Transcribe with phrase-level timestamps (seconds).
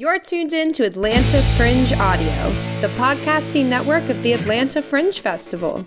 [0.00, 5.84] You're tuned in to Atlanta Fringe Audio, the podcasting network of the Atlanta Fringe Festival.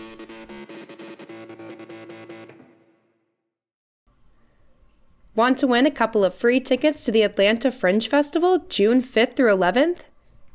[5.33, 9.38] Want to win a couple of free tickets to the Atlanta Fringe Festival June 5th
[9.38, 10.00] through 11th?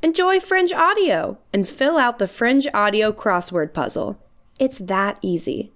[0.03, 4.23] Enjoy Fringe Audio and fill out the Fringe Audio crossword puzzle.
[4.61, 5.73] It's that easy.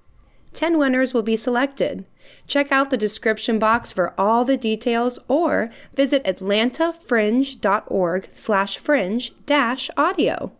[0.53, 2.05] 10 winners will be selected.
[2.46, 9.91] Check out the description box for all the details or visit atlantafringe.org slash fringe dash
[9.97, 10.52] audio.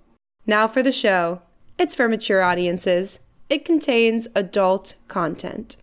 [0.47, 1.43] Now for the show.
[1.79, 3.21] It's for mature audiences.
[3.49, 5.77] It contains adult content.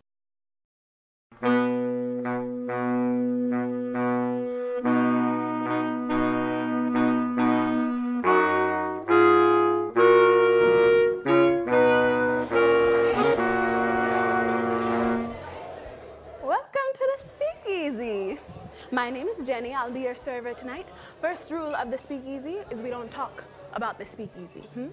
[19.07, 19.73] My name is Jenny.
[19.73, 20.89] I'll be your server tonight.
[21.21, 24.63] First rule of the Speakeasy is we don't talk about the Speakeasy.
[24.73, 24.87] Hmm?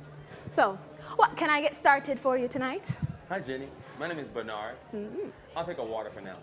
[0.52, 0.78] So,
[1.16, 2.96] what can I get started for you tonight?
[3.28, 3.66] Hi, Jenny.
[3.98, 4.76] My name is Bernard.
[5.56, 6.36] I'll take a water for now.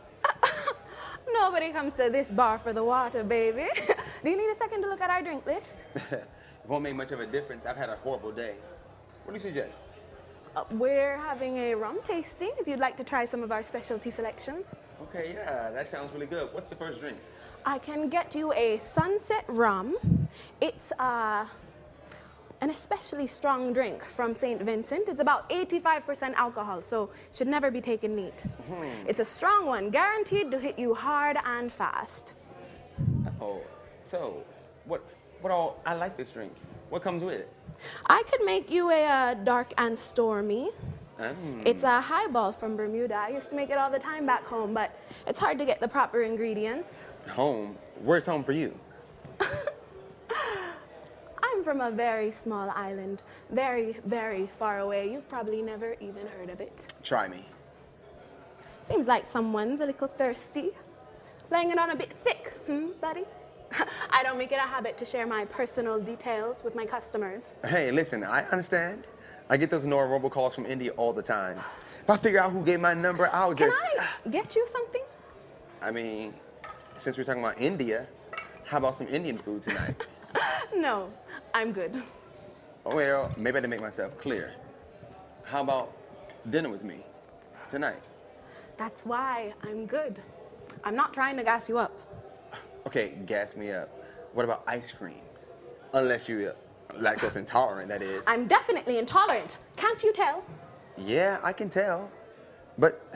[1.32, 3.70] Nobody comes to this bar for the water, baby.
[4.22, 5.86] Do you need a second to look at our drink list?
[5.96, 6.28] it
[6.68, 7.66] won't make much of a difference.
[7.66, 8.56] I've had a horrible day.
[9.24, 9.78] What do you suggest?
[10.58, 14.12] Uh, we're having a rum tasting if you'd like to try some of our specialty
[14.12, 14.68] selections.
[15.04, 16.50] Okay, yeah, that sounds really good.
[16.52, 17.18] What's the first drink?
[17.66, 19.96] I can get you a sunset rum.
[20.62, 21.46] It's uh,
[22.62, 24.62] an especially strong drink from St.
[24.62, 25.10] Vincent.
[25.10, 28.46] It's about 85% alcohol, so should never be taken neat.
[29.08, 32.36] It's a strong one, guaranteed to hit you hard and fast.
[33.40, 33.62] Oh,
[34.10, 34.44] so
[34.86, 35.04] what?
[35.42, 35.82] What all?
[35.86, 36.54] I like this drink.
[36.90, 37.50] What comes with it?
[38.06, 40.70] I could make you a uh, dark and stormy.
[41.20, 41.62] Mm.
[41.66, 43.16] It's a highball from Bermuda.
[43.16, 45.80] I used to make it all the time back home, but it's hard to get
[45.80, 47.06] the proper ingredients.
[47.30, 47.78] Home.
[48.04, 48.78] Where's home for you?
[51.44, 55.12] I'm from a very small island, very, very far away.
[55.12, 56.88] You've probably never even heard of it.
[57.04, 57.46] Try me.
[58.82, 60.72] Seems like someone's a little thirsty.
[61.52, 63.26] Laying it on a bit thick, hmm, buddy?
[64.10, 67.56] I don't make it a habit to share my personal details with my customers.
[67.66, 68.24] Hey, listen.
[68.24, 69.08] I understand.
[69.52, 71.58] I get those Nora robocalls from India all the time.
[72.02, 73.84] If I figure out who gave my number, I'll Can just.
[74.26, 75.02] I get you something?
[75.82, 76.34] I mean,
[76.96, 78.08] since we're talking about India,
[78.64, 79.96] how about some Indian food tonight?
[80.74, 81.12] No,
[81.54, 82.02] I'm good.
[82.86, 84.54] Oh, well, maybe I didn't make myself clear.
[85.44, 85.92] How about
[86.50, 87.04] dinner with me
[87.70, 88.02] tonight?
[88.78, 90.22] That's why I'm good.
[90.86, 91.92] I'm not trying to gas you up.
[92.88, 93.90] Okay, gas me up.
[94.34, 95.22] What about ice cream?
[95.94, 96.56] Unless you're
[97.00, 98.24] lactose intolerant, that is.
[98.28, 99.58] I'm definitely intolerant.
[99.78, 100.44] Can't you tell?
[100.98, 102.10] Yeah, I can tell.
[102.78, 103.16] But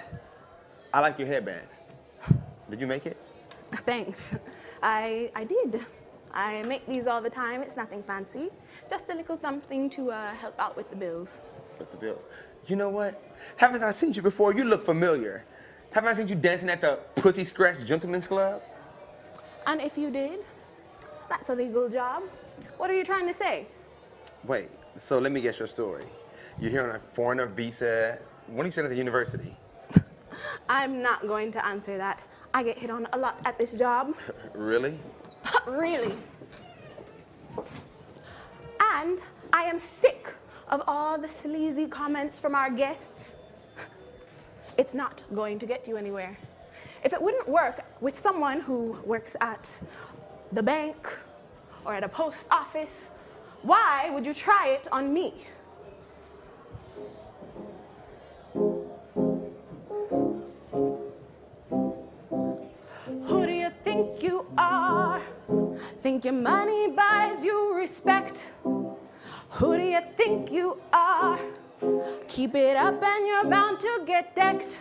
[0.93, 1.67] I like your headband.
[2.69, 3.17] Did you make it?
[3.71, 4.35] Thanks.
[4.81, 5.85] I, I did.
[6.33, 7.61] I make these all the time.
[7.61, 8.49] It's nothing fancy.
[8.89, 11.41] Just a little something to uh, help out with the bills.
[11.79, 12.25] With the bills.
[12.67, 13.21] You know what?
[13.57, 14.53] Haven't I seen you before?
[14.53, 15.45] You look familiar.
[15.91, 18.61] Haven't I seen you dancing at the Pussy Scratch Gentlemen's Club?
[19.65, 20.39] And if you did,
[21.29, 22.23] that's a legal job.
[22.77, 23.67] What are you trying to say?
[24.43, 26.05] Wait, so let me guess your story.
[26.59, 28.19] You're here on a foreigner visa.
[28.47, 29.55] What are you study at the university?
[30.69, 32.21] I'm not going to answer that.
[32.53, 34.15] I get hit on a lot at this job.
[34.53, 34.97] really?
[35.67, 36.15] really.
[38.79, 39.19] And
[39.51, 40.33] I am sick
[40.69, 43.35] of all the sleazy comments from our guests.
[44.77, 46.37] It's not going to get you anywhere.
[47.03, 49.79] If it wouldn't work with someone who works at
[50.51, 51.07] the bank
[51.85, 53.09] or at a post office,
[53.61, 55.33] why would you try it on me?
[63.27, 65.21] Who do you think you are?
[66.01, 68.51] Think your money buys you respect?
[68.63, 71.39] Who do you think you are?
[72.27, 74.77] Keep it up and you're bound to get decked.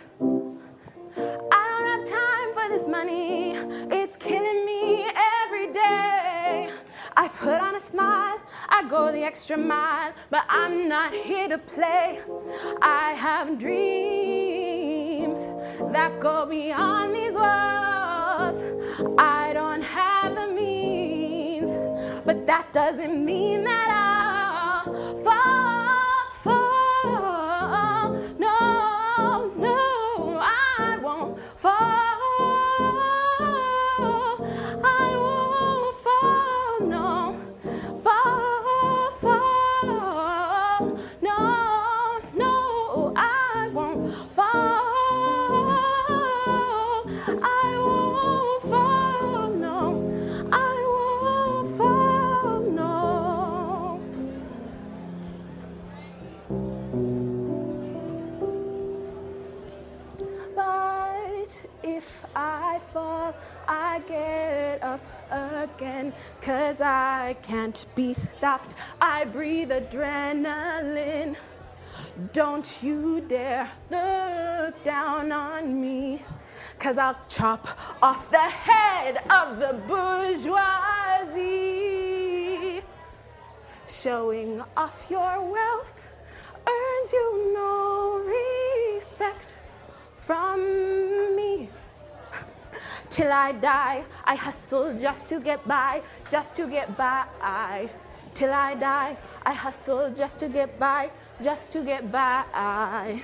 [1.17, 3.53] I don't have time for this money,
[3.89, 4.74] it's killing me.
[7.17, 11.57] I put on a smile, I go the extra mile, but I'm not here to
[11.57, 12.19] play.
[12.81, 15.39] I have dreams
[15.93, 18.61] that go beyond these walls.
[19.17, 21.71] I don't have the means,
[22.25, 24.04] but that doesn't mean that I'll
[65.77, 68.75] again, cause I can't be stopped.
[69.01, 71.35] I breathe adrenaline.
[72.31, 76.23] Don't you dare look down on me,
[76.79, 77.67] cause I'll chop
[78.01, 80.55] off the head of the bourgeoisie.
[83.87, 86.07] Showing off your wealth
[86.67, 88.23] earns you no
[88.97, 89.57] respect
[90.15, 90.59] from
[91.35, 91.69] me.
[93.15, 97.89] Till I die, I hustle just to get by, just to get by.
[98.33, 99.15] Till I die,
[99.45, 101.09] I hustle just to get by,
[101.41, 103.21] just to get by.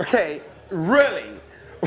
[0.00, 0.40] Okay,
[0.70, 1.38] really?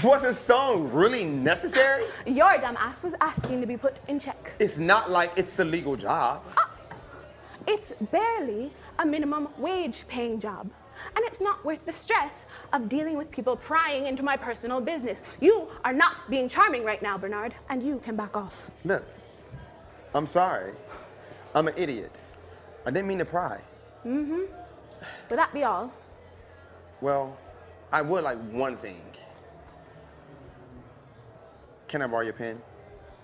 [0.03, 2.05] Was the song really necessary?
[2.27, 4.53] Your dumb ass was asking to be put in check.
[4.59, 6.44] It's not like it's a legal job.
[6.59, 6.69] Ah,
[7.65, 10.69] it's barely a minimum wage paying job.
[11.16, 15.24] And it's not worth the stress of dealing with people prying into my personal business.
[15.40, 18.72] You are not being charming right now, Bernard, and you can back off.
[18.86, 19.06] Look,
[20.13, 20.74] I'm sorry.
[21.56, 22.19] I'm an idiot.
[22.86, 23.62] I didn't mean to pry.
[24.06, 24.42] Mm hmm.
[25.30, 25.92] Would that be all?
[27.01, 27.38] Well,
[27.92, 29.01] I would like one thing.
[31.88, 32.62] Can I borrow your pen?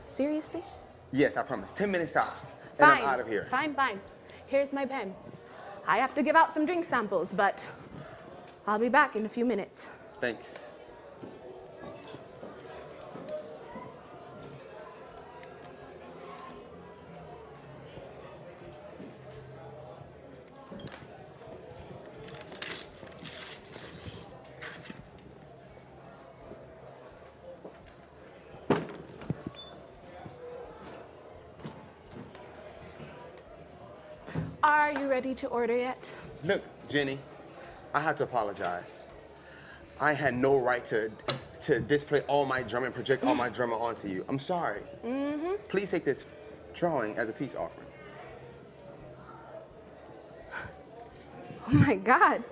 [0.07, 0.63] Seriously?
[1.11, 1.73] Yes, I promise.
[1.73, 2.53] 10 minutes stops.
[2.77, 3.01] And Fine.
[3.01, 3.47] I'm out of here.
[3.49, 3.99] Fine, fine.
[4.45, 5.13] Here's my pen.
[5.87, 7.71] I have to give out some drink samples, but
[8.67, 9.91] I'll be back in a few minutes.
[10.21, 10.71] Thanks.
[34.89, 36.11] Are you ready to order yet?
[36.43, 37.19] Look, Jenny,
[37.93, 39.05] I have to apologize.
[40.01, 41.11] I had no right to
[41.61, 44.25] to display all my drama and project all my drama onto you.
[44.27, 44.81] I'm sorry.
[45.05, 45.61] Mm-hmm.
[45.67, 46.25] Please take this
[46.73, 47.85] drawing as a peace offering.
[51.67, 52.43] Oh my God.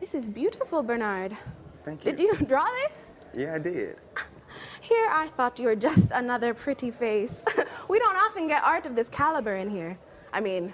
[0.00, 1.36] This is beautiful, Bernard.
[1.84, 2.12] Thank you.
[2.12, 3.10] Did you draw this?
[3.36, 3.96] Yeah, I did.
[4.80, 7.42] Here, I thought you were just another pretty face.
[7.90, 9.98] we don't often get art of this caliber in here.
[10.32, 10.72] I mean,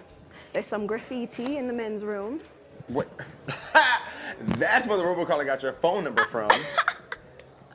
[0.57, 2.41] there's some graffiti in the men's room.
[2.89, 3.07] What?
[4.57, 6.49] That's where the robocaller got your phone number from.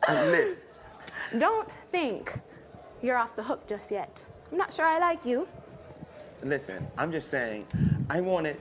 [0.10, 0.58] Lit.
[1.38, 2.34] Don't think
[3.04, 4.26] you're off the hook just yet.
[4.52, 5.48] I'm not sure I like you.
[6.42, 7.68] Listen, I'm just saying,
[8.10, 8.58] I wanted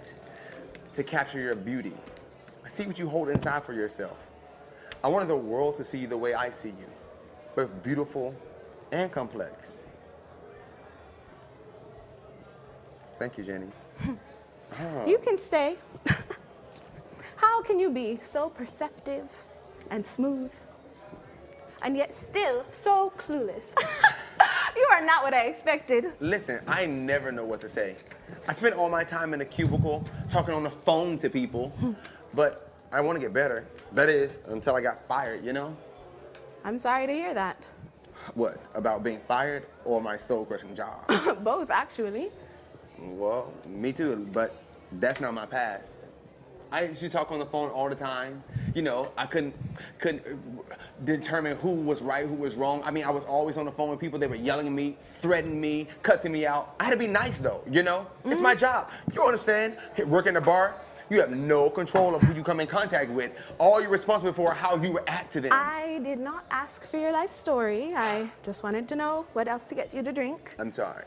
[0.93, 1.94] to capture your beauty.
[2.62, 4.19] I see what you hold inside for yourself.
[5.02, 6.90] I wanted the world to see you the way I see you,
[7.56, 8.34] both beautiful
[8.93, 9.87] and complex.
[13.19, 13.69] Thank you, Jenny.
[15.06, 15.76] You can stay.
[17.37, 19.31] How can you be so perceptive
[19.91, 20.52] and smooth
[21.82, 23.75] and yet still so clueless?
[24.76, 26.12] you are not what I expected.
[26.20, 27.97] Listen, I never know what to say.
[28.47, 31.73] I spent all my time in a cubicle talking on the phone to people,
[32.35, 33.67] but I want to get better.
[33.93, 35.76] That is, until I got fired, you know?
[36.64, 37.67] I'm sorry to hear that.
[38.35, 38.61] What?
[38.75, 41.06] About being fired or my soul crushing job?
[41.44, 42.31] Both, actually.
[43.03, 45.93] Well, me too, but that's not my past.
[46.73, 48.45] I used to talk on the phone all the time.
[48.75, 49.55] You know, I couldn't
[49.99, 50.23] couldn't
[51.05, 52.83] determine who was right, who was wrong.
[52.85, 54.19] I mean, I was always on the phone with people.
[54.19, 56.77] They were yelling at me, threatening me, cussing me out.
[56.79, 57.63] I had to be nice though.
[57.69, 58.61] You know, it's my mm-hmm.
[58.61, 58.91] job.
[59.13, 59.77] You understand?
[60.07, 60.77] Working the bar,
[61.09, 63.33] you have no control of who you come in contact with.
[63.59, 65.51] All you're responsible for how you react to them.
[65.53, 67.93] I did not ask for your life story.
[67.97, 70.55] I just wanted to know what else to get you to drink.
[70.61, 71.05] I'm sorry.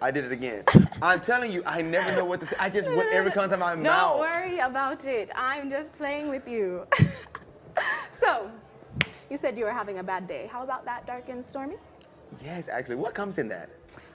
[0.00, 0.64] I did it again.
[1.02, 2.56] I'm telling you, I never know what to say.
[2.58, 4.20] I just what every comes out of my Don't mouth.
[4.20, 5.30] worry about it.
[5.34, 6.86] I'm just playing with you.
[8.12, 8.50] so,
[9.30, 10.48] you said you were having a bad day.
[10.50, 11.76] How about that dark and stormy?
[12.42, 12.96] Yes, actually.
[12.96, 13.68] What comes in that?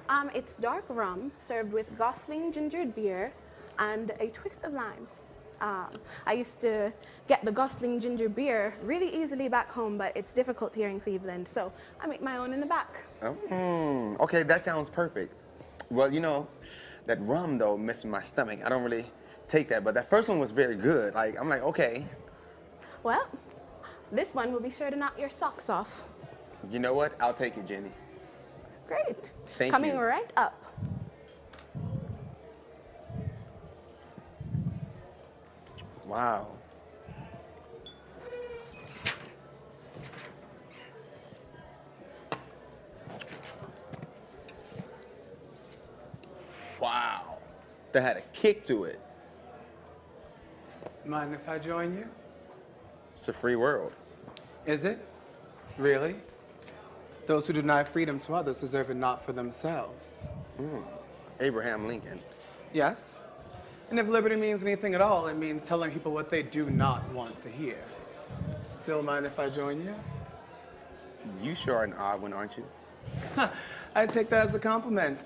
[0.09, 3.31] Um, it's dark rum served with Gosling gingered beer
[3.77, 5.07] and a twist of lime.
[5.61, 5.91] Um,
[6.25, 6.93] I used to
[7.27, 11.47] get the Gosling ginger beer really easily back home, but it's difficult here in Cleveland,
[11.47, 13.03] so I make my own in the back.
[13.21, 15.33] Oh, mm, okay, that sounds perfect.
[15.89, 16.47] Well, you know,
[17.07, 18.59] that rum though messed with my stomach.
[18.63, 19.05] I don't really
[19.47, 21.15] take that, but that first one was very good.
[21.15, 22.05] Like I'm like, okay,
[23.03, 23.27] Well,
[24.11, 26.05] this one will be sure to knock your socks off.
[26.69, 27.13] you know what?
[27.19, 27.91] I'll take it, Jenny.
[28.87, 29.31] Great.
[29.57, 29.71] Thank you.
[29.71, 30.01] Coming you.
[30.01, 30.55] right up.
[36.07, 36.47] Wow.
[46.79, 47.37] Wow.
[47.91, 48.99] That had a kick to it.
[51.05, 52.07] Mind if I join you?
[53.15, 53.93] It's a free world.
[54.65, 55.05] Is it?
[55.77, 56.15] Really?
[57.25, 60.27] Those who deny freedom to others deserve it not for themselves.
[60.57, 60.81] Hmm.
[61.39, 62.19] Abraham Lincoln.
[62.73, 63.19] Yes?
[63.89, 67.09] And if liberty means anything at all, it means telling people what they do not
[67.11, 67.77] want to hear.
[68.83, 69.95] Still mind if I join you?
[71.41, 72.65] You sure are an odd one, aren't you?
[73.95, 75.21] I take that as a compliment.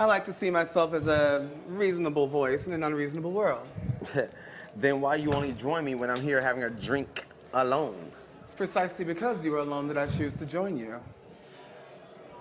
[0.00, 3.66] I like to see myself as a reasonable voice in an unreasonable world.
[4.76, 8.10] then why you only join me when I'm here having a drink alone?
[8.42, 10.98] It's precisely because you are alone that I choose to join you.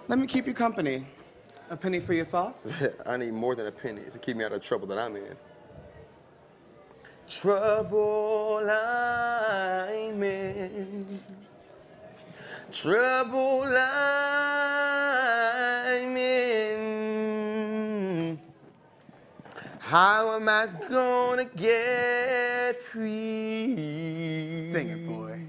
[0.08, 1.06] Let me keep you company.
[1.70, 2.82] A penny for your thoughts?
[3.06, 5.36] I need more than a penny to keep me out of trouble that I'm in.
[7.28, 11.20] Trouble I'm in.
[12.72, 14.78] Trouble I'm
[16.16, 16.60] in.
[19.90, 23.76] How am I gonna get free?
[24.72, 25.40] Sing it, boy.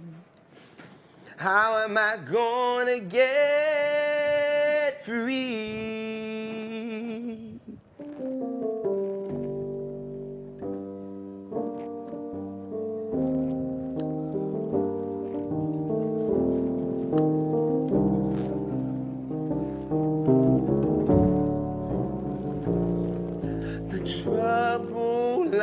[1.36, 6.29] How am I gonna get free?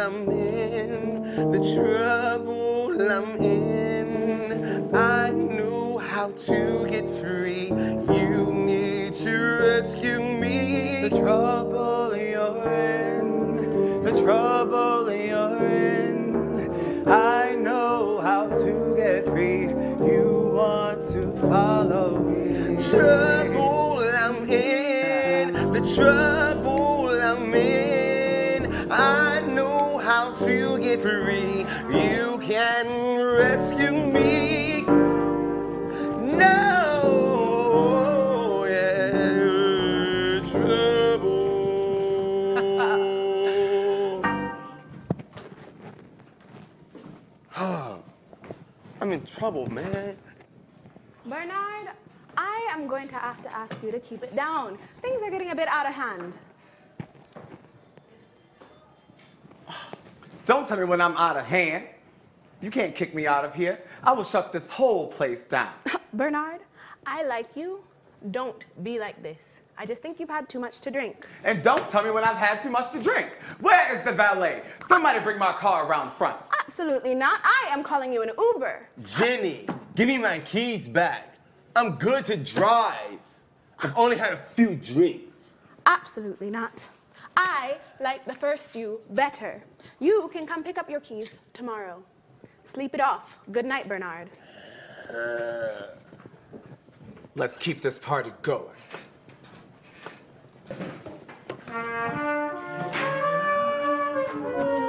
[0.08, 4.96] I'm in, the trouble I'm in.
[4.96, 7.68] I knew how to get free.
[7.68, 11.10] You need to rescue me.
[11.10, 17.06] The trouble you're in, the trouble you're in.
[17.06, 19.64] I know how to get free.
[19.64, 22.82] You want to follow me.
[31.06, 32.88] You can
[33.22, 34.82] rescue me.
[36.36, 37.06] No,
[38.68, 41.36] yeah, trouble.
[49.00, 50.18] I'm in trouble, man.
[51.28, 51.92] Bernard,
[52.36, 54.80] I am going to have to ask you to keep it down.
[55.04, 56.36] Things are getting a bit out of hand.
[60.48, 61.84] Don't tell me when I'm out of hand.
[62.62, 63.82] You can't kick me out of here.
[64.02, 65.74] I will shut this whole place down.
[66.14, 66.62] Bernard,
[67.06, 67.84] I like you.
[68.32, 69.60] Don't be like this.
[69.78, 71.28] I just think you've had too much to drink.
[71.44, 73.30] And don't tell me when I've had too much to drink.
[73.60, 74.64] Where is the valet?
[74.88, 76.38] Somebody bring my car around front.
[76.64, 77.42] Absolutely not.
[77.44, 78.88] I am calling you an Uber.
[79.04, 81.36] Jenny, give me my keys back.
[81.76, 83.20] I'm good to drive.
[83.80, 85.56] I've only had a few drinks.
[85.86, 86.88] Absolutely not.
[87.40, 89.62] I like the first you better.
[90.00, 92.02] You can come pick up your keys tomorrow.
[92.64, 93.38] Sleep it off.
[93.52, 94.32] Good night, Bernard.
[95.08, 95.94] Uh,
[97.36, 98.74] let's keep this party going.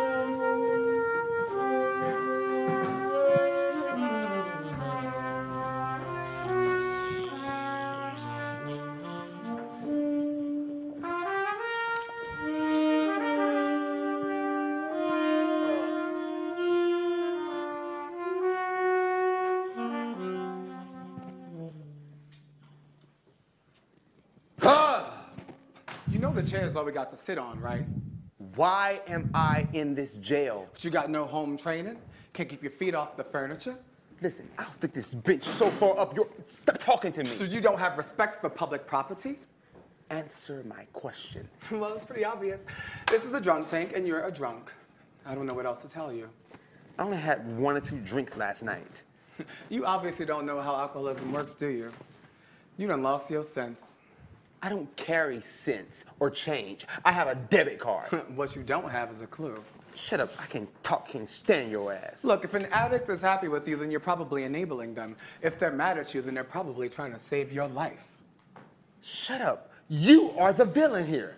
[26.38, 27.84] the chair's all we got to sit on, right?
[28.54, 30.68] Why am I in this jail?
[30.72, 31.98] But you got no home training?
[32.32, 33.76] Can't keep your feet off the furniture?
[34.22, 36.28] Listen, I'll stick this bench so far up your.
[36.46, 37.28] Stop talking to me.
[37.28, 39.36] So you don't have respect for public property?
[40.10, 41.48] Answer my question.
[41.72, 42.60] well, it's pretty obvious.
[43.08, 44.72] This is a drunk tank, and you're a drunk.
[45.26, 46.28] I don't know what else to tell you.
[47.00, 49.02] I only had one or two drinks last night.
[49.68, 51.92] You obviously don't know how alcoholism works, do you?
[52.76, 53.80] You done lost your sense.
[54.62, 56.84] I don't carry cents or change.
[57.04, 58.08] I have a debit card.
[58.34, 59.62] what you don't have is a clue.
[59.94, 60.32] Shut up.
[60.40, 62.24] I can't talk, can't stand your ass.
[62.24, 65.16] Look, if an addict is happy with you, then you're probably enabling them.
[65.42, 68.16] If they're mad at you, then they're probably trying to save your life.
[69.02, 69.72] Shut up.
[69.88, 71.36] You are the villain here.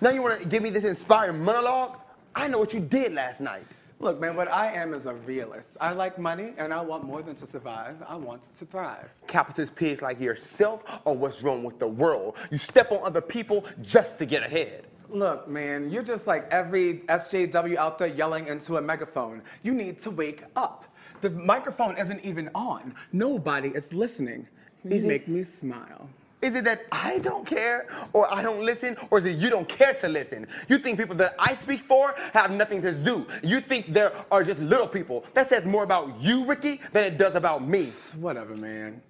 [0.00, 1.98] Now you want to give me this inspiring monologue?
[2.34, 3.64] I know what you did last night.
[4.04, 5.78] Look, man, what I am is a realist.
[5.80, 7.96] I like money, and I want more than to survive.
[8.06, 9.08] I want to thrive.
[9.26, 12.36] Capitalist pigs like yourself or what's wrong with the world?
[12.50, 14.84] You step on other people just to get ahead.
[15.08, 19.40] Look, man, you're just like every SJW out there yelling into a megaphone.
[19.62, 20.84] You need to wake up.
[21.22, 22.94] The microphone isn't even on.
[23.14, 24.46] Nobody is listening.
[24.84, 26.10] You Is it- make me smile.
[26.44, 29.66] Is it that I don't care or I don't listen or is it you don't
[29.66, 30.46] care to listen?
[30.68, 33.26] You think people that I speak for have nothing to do.
[33.42, 35.24] You think there are just little people.
[35.32, 37.86] That says more about you, Ricky, than it does about me.
[38.20, 39.00] Whatever, man.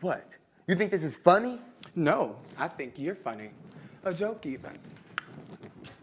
[0.00, 0.36] What?
[0.68, 1.58] You think this is funny?
[1.96, 3.50] No, I think you're funny.
[4.04, 4.78] A joke, even.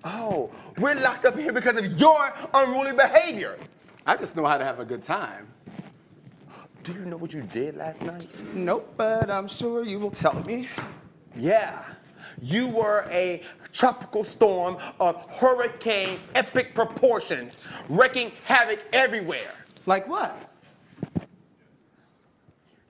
[0.03, 3.57] Oh, we're locked up here because of your unruly behavior.
[4.05, 5.47] I just know how to have a good time.
[6.85, 8.43] Do you know what you did last night?
[8.53, 10.69] Nope, but I'm sure you will tell me.
[11.35, 11.83] Yeah.
[12.39, 13.41] You were a
[13.73, 19.55] tropical storm of hurricane epic proportions, wreaking havoc everywhere.
[19.87, 20.37] Like what?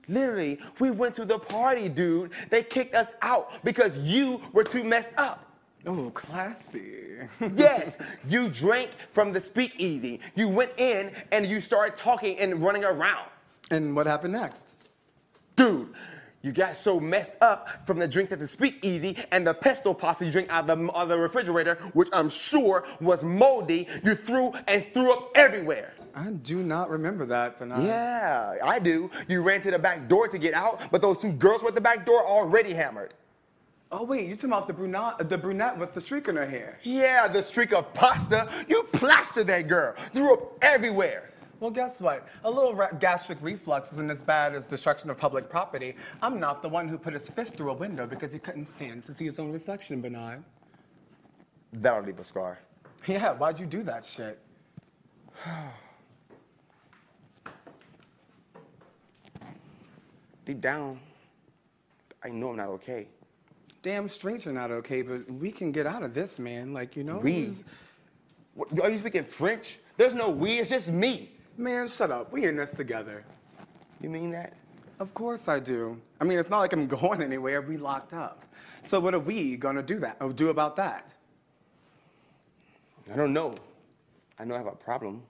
[0.08, 2.32] Literally, we went to the party, dude.
[2.50, 5.42] They kicked us out because you were too messed up.
[5.86, 6.82] Oh, classy.
[7.56, 7.96] Yes,
[8.28, 10.20] you drank from the speakeasy.
[10.34, 13.30] You went in and you started talking and running around.
[13.70, 14.62] And what happened next?
[15.56, 15.92] Dude,
[16.42, 20.24] you got so messed up from the drink at the speakeasy and the pesto pasta
[20.24, 24.14] you drink out of the, out of the refrigerator, which I'm sure was moldy, you
[24.14, 25.94] threw and threw up everywhere.
[26.14, 27.82] I do not remember that, but I...
[27.82, 29.10] Yeah, I do.
[29.28, 31.74] You ran to the back door to get out, but those two girls were at
[31.74, 33.14] the back door already hammered.
[33.92, 36.78] Oh wait, you talking about the brunette, the brunette with the streak in her hair?
[36.82, 38.48] Yeah, the streak of pasta.
[38.68, 41.30] You plastered that girl, threw up everywhere.
[41.58, 42.28] Well, guess what?
[42.44, 45.96] A little gastric reflux isn't as bad as destruction of public property.
[46.20, 49.06] I'm not the one who put his fist through a window because he couldn't stand
[49.06, 50.44] to see his own reflection, Bernard.
[51.72, 52.58] That'll leave a scar.
[53.06, 54.38] Yeah, why'd you do that shit?
[60.44, 61.00] Deep down,
[62.22, 63.08] I know I'm not okay.
[63.82, 66.72] Damn straight you're not okay, but we can get out of this, man.
[66.72, 67.18] Like, you know?
[67.18, 67.54] We?
[68.82, 69.78] Are you speaking French?
[69.96, 71.35] There's no we, it's just me.
[71.58, 72.32] Man, shut up.
[72.32, 73.24] We in this together.
[74.00, 74.52] You mean that?
[74.98, 76.00] Of course I do.
[76.20, 77.62] I mean, it's not like I'm going anywhere.
[77.62, 78.44] We locked up.
[78.82, 80.16] So what are we gonna do that?
[80.20, 81.14] Or do about that?
[83.12, 83.54] I don't know.
[84.38, 85.22] I know I have a problem.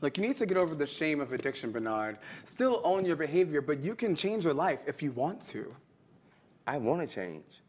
[0.00, 2.18] Look, you need to get over the shame of addiction, Bernard.
[2.44, 5.74] Still own your behavior, but you can change your life if you want to.
[6.66, 7.62] I want to change.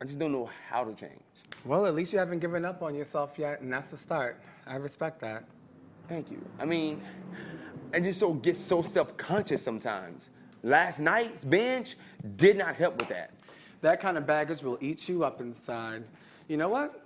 [0.00, 1.22] I just don't know how to change.
[1.64, 4.40] Well, at least you haven't given up on yourself yet, and that's the start.
[4.66, 5.44] I respect that.
[6.08, 6.42] Thank you.
[6.58, 7.02] I mean,
[7.92, 10.30] I just so get so self-conscious sometimes.
[10.62, 11.96] Last night's binge
[12.36, 13.30] did not help with that.
[13.82, 16.04] That kind of baggage will eat you up inside.
[16.48, 17.04] You know what?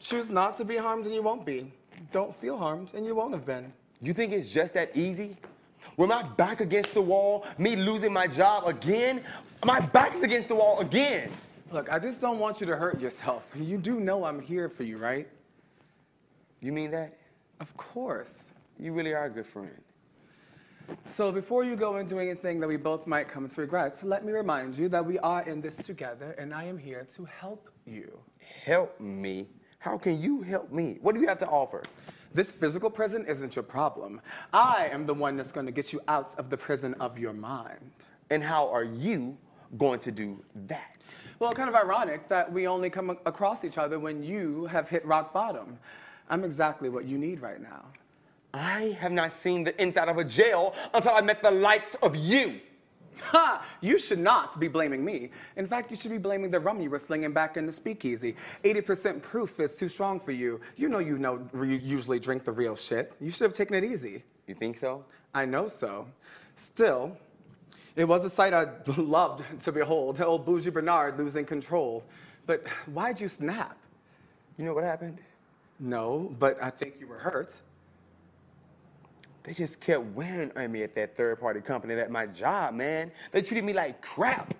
[0.00, 1.72] Choose not to be harmed and you won't be.
[2.12, 3.72] Don't feel harmed and you won't have been.
[4.02, 5.36] You think it's just that easy?
[5.96, 9.22] With my back against the wall, me losing my job again,
[9.64, 11.30] my back's against the wall again.
[11.72, 13.48] Look, I just don't want you to hurt yourself.
[13.54, 15.26] You do know I'm here for you, right?
[16.60, 17.16] You mean that?
[17.60, 18.50] Of course.
[18.78, 19.80] You really are a good friend.
[21.06, 24.32] So before you go into anything that we both might come to regret, let me
[24.32, 28.18] remind you that we are in this together and I am here to help you.
[28.64, 29.48] Help me.
[29.78, 30.98] How can you help me?
[31.00, 31.82] What do you have to offer?
[32.34, 34.20] This physical prison isn't your problem.
[34.52, 37.32] I am the one that's going to get you out of the prison of your
[37.32, 37.92] mind.
[38.30, 39.36] And how are you
[39.78, 40.96] going to do that?
[41.38, 45.04] Well, kind of ironic that we only come across each other when you have hit
[45.04, 45.78] rock bottom.
[46.28, 47.84] I'm exactly what you need right now.
[48.52, 52.14] I have not seen the inside of a jail until I met the likes of
[52.14, 52.60] you.
[53.20, 53.64] Ha!
[53.80, 55.30] You should not be blaming me.
[55.56, 58.36] In fact, you should be blaming the rum you were slinging back in the speakeasy.
[58.64, 60.60] 80% proof is too strong for you.
[60.76, 63.16] You know you know you usually drink the real shit.
[63.20, 64.22] You should have taken it easy.
[64.46, 65.04] You think so?
[65.32, 66.06] I know so.
[66.56, 67.16] Still,
[67.96, 70.20] it was a sight I loved to behold.
[70.20, 72.04] Old Bougie Bernard losing control.
[72.46, 73.78] But why'd you snap?
[74.58, 75.18] You know what happened?
[75.80, 77.54] No, but I think you were hurt.
[79.42, 83.12] They just kept wearing on me at that third party company at my job, man.
[83.32, 84.54] They treated me like crap.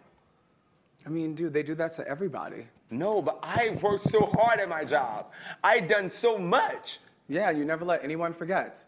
[1.07, 2.67] I mean, dude, they do that to everybody.
[2.91, 5.31] No, but I worked so hard at my job.
[5.63, 7.01] I done so much.
[7.29, 8.79] Yeah, you never let anyone forget.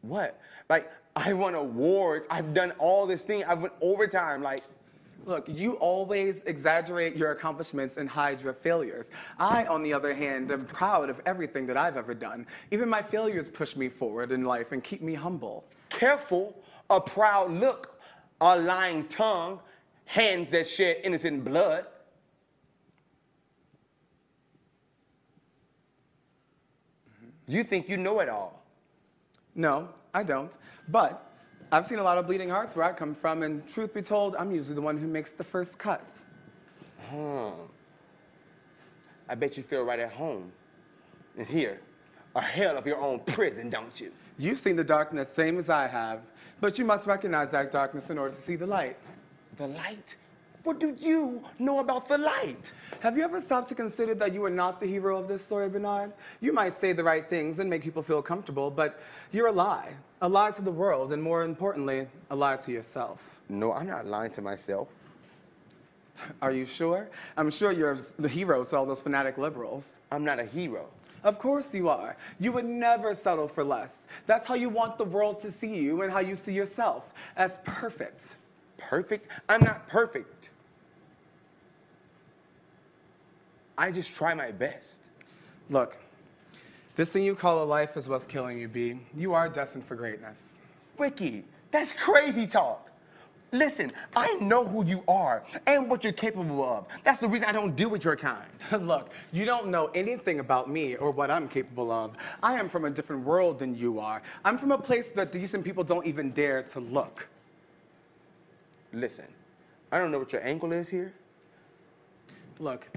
[0.00, 0.40] What?
[0.70, 2.26] Like, I won awards.
[2.30, 3.44] I've done all this thing.
[3.44, 4.42] I've went overtime.
[4.42, 4.62] Like,
[5.28, 9.10] Look, you always exaggerate your accomplishments and hide your failures.
[9.38, 12.46] I, on the other hand, am proud of everything that I've ever done.
[12.70, 15.66] Even my failures push me forward in life and keep me humble.
[15.90, 16.56] careful,
[16.88, 18.00] a proud look,
[18.40, 19.60] a lying tongue,
[20.06, 21.84] hands that shed innocent blood.
[27.46, 28.62] You think you know it all.
[29.54, 30.56] No, I don't.
[30.88, 31.30] But
[31.70, 34.36] I've seen a lot of bleeding hearts where I come from, and truth be told,
[34.36, 36.02] I'm usually the one who makes the first cut.
[37.10, 37.50] Hmm.
[39.28, 40.50] I bet you feel right at home.
[41.36, 41.80] in here,
[42.34, 44.10] a hell of your own prison, don't you?
[44.38, 46.20] You've seen the darkness, same as I have,
[46.60, 48.96] but you must recognize that darkness in order to see the light.
[49.56, 50.16] The light?
[50.68, 52.72] What do you know about the light?
[53.00, 55.66] Have you ever stopped to consider that you are not the hero of this story,
[55.66, 56.12] Bernard?
[56.42, 59.00] You might say the right things and make people feel comfortable, but
[59.32, 59.94] you're a lie.
[60.20, 63.22] A lie to the world, and more importantly, a lie to yourself.
[63.48, 64.88] No, I'm not lying to myself.
[66.42, 67.08] Are you sure?
[67.38, 69.94] I'm sure you're the hero to all those fanatic liberals.
[70.12, 70.90] I'm not a hero.
[71.24, 72.14] Of course you are.
[72.40, 74.06] You would never settle for less.
[74.26, 77.04] That's how you want the world to see you and how you see yourself
[77.38, 78.36] as perfect.
[78.76, 79.28] Perfect?
[79.48, 80.50] I'm not perfect.
[83.78, 84.98] I just try my best.
[85.70, 85.98] Look,
[86.96, 88.98] this thing you call a life is what's killing you, B.
[89.16, 90.54] You are destined for greatness.
[90.98, 92.90] Ricky, that's crazy talk.
[93.52, 96.86] Listen, I know who you are and what you're capable of.
[97.04, 98.50] That's the reason I don't deal with your kind.
[98.80, 102.12] Look, you don't know anything about me or what I'm capable of.
[102.42, 104.22] I am from a different world than you are.
[104.44, 107.28] I'm from a place that decent people don't even dare to look.
[108.92, 109.26] Listen,
[109.92, 111.14] I don't know what your angle is here.
[112.58, 112.88] Look,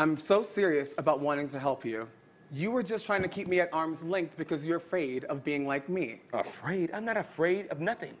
[0.00, 2.08] I'm so serious about wanting to help you.
[2.50, 5.66] You were just trying to keep me at arm's length because you're afraid of being
[5.66, 6.22] like me.
[6.32, 6.90] Afraid?
[6.94, 8.14] I'm not afraid of nothing.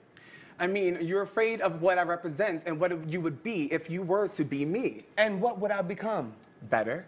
[0.58, 4.02] I mean, you're afraid of what I represent and what you would be if you
[4.02, 5.06] were to be me.
[5.16, 6.34] And what would I become?
[6.68, 7.06] Better.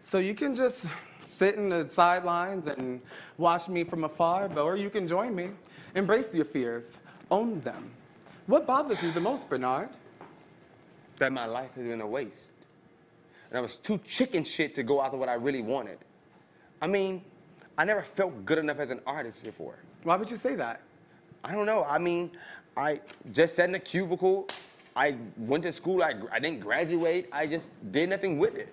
[0.00, 0.86] So you can just
[1.28, 3.00] sit in the sidelines and
[3.38, 5.50] watch me from afar, or you can join me.
[5.94, 6.98] Embrace your fears,
[7.30, 7.88] own them.
[8.48, 9.90] What bothers you the most, Bernard?
[11.18, 12.51] That my life has been a waste.
[13.52, 15.98] And I was too chicken shit to go after what I really wanted.
[16.80, 17.22] I mean,
[17.76, 19.74] I never felt good enough as an artist before.
[20.04, 20.80] Why would you say that?
[21.44, 21.84] I don't know.
[21.84, 22.30] I mean,
[22.78, 24.48] I just sat in a cubicle.
[24.96, 26.02] I went to school.
[26.02, 27.28] I, I didn't graduate.
[27.30, 28.72] I just did nothing with it.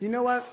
[0.00, 0.46] You know what?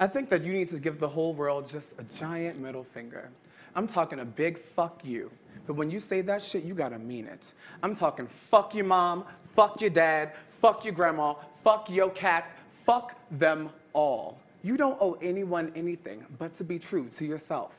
[0.00, 3.30] I think that you need to give the whole world just a giant middle finger.
[3.76, 5.30] I'm talking a big fuck you.
[5.68, 7.54] But when you say that shit, you gotta mean it.
[7.84, 11.34] I'm talking fuck your mom, fuck your dad, fuck your grandma,
[11.68, 12.54] fuck your cats,
[12.86, 14.38] fuck them all.
[14.62, 17.72] You don't owe anyone anything but to be true to yourself.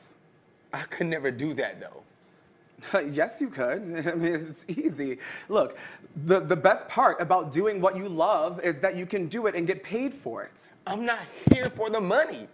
[0.72, 3.00] I could never do that though.
[3.10, 4.04] yes, you could.
[4.06, 5.18] I mean, it's easy.
[5.48, 5.76] Look,
[6.24, 9.56] the, the best part about doing what you love is that you can do it
[9.56, 10.70] and get paid for it.
[10.86, 11.18] I'm not
[11.52, 12.46] here for the money.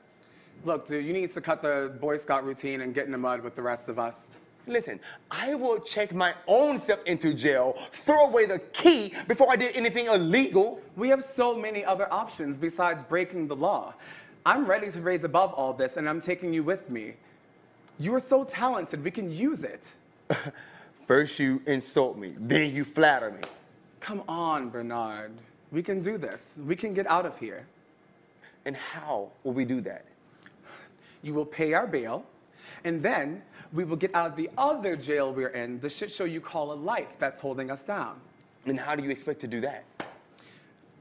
[0.65, 3.43] Look, dude, you need to cut the Boy Scout routine and get in the mud
[3.43, 4.17] with the rest of us.
[4.67, 4.99] Listen,
[5.31, 9.77] I will check my own self into jail, throw away the key before I did
[9.77, 10.81] anything illegal.
[10.97, 13.95] We have so many other options besides breaking the law.
[14.45, 17.15] I'm ready to raise above all this, and I'm taking you with me.
[17.99, 19.95] You are so talented, we can use it.
[21.07, 23.43] First you insult me, then you flatter me.
[24.01, 25.33] Come on, Bernard.
[25.71, 26.59] We can do this.
[26.65, 27.67] We can get out of here.
[28.65, 30.05] And how will we do that?
[31.23, 32.25] You will pay our bail,
[32.85, 36.25] and then we will get out of the other jail we're in, the shit show
[36.25, 38.21] you call a life that's holding us down.
[38.67, 39.85] And how do you expect to do that?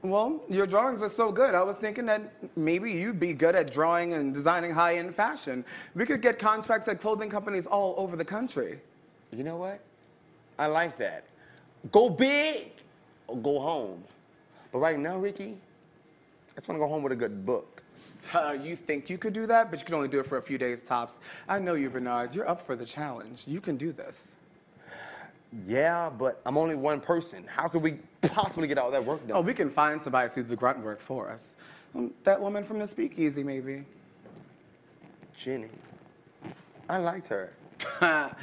[0.02, 1.54] Well, your drawings are so good.
[1.54, 5.64] I was thinking that maybe you'd be good at drawing and designing high end fashion.
[5.94, 8.78] We could get contracts at clothing companies all over the country.
[9.32, 9.80] You know what?
[10.58, 11.24] I like that.
[11.90, 12.70] Go big
[13.26, 14.04] or go home.
[14.70, 15.56] But right now, Ricky,
[16.52, 17.75] I just want to go home with a good book.
[18.34, 20.42] Uh, you think you could do that, but you can only do it for a
[20.42, 21.18] few days tops.
[21.48, 22.34] I know you, Bernard.
[22.34, 23.44] You're up for the challenge.
[23.46, 24.32] You can do this.
[25.64, 27.44] Yeah, but I'm only one person.
[27.46, 29.36] How could we possibly get all that work done?
[29.36, 31.54] Oh, we can find somebody to do the grunt work for us.
[31.94, 33.84] Um, that woman from the speakeasy, maybe.
[35.36, 35.68] Jenny.
[36.88, 37.52] I liked her.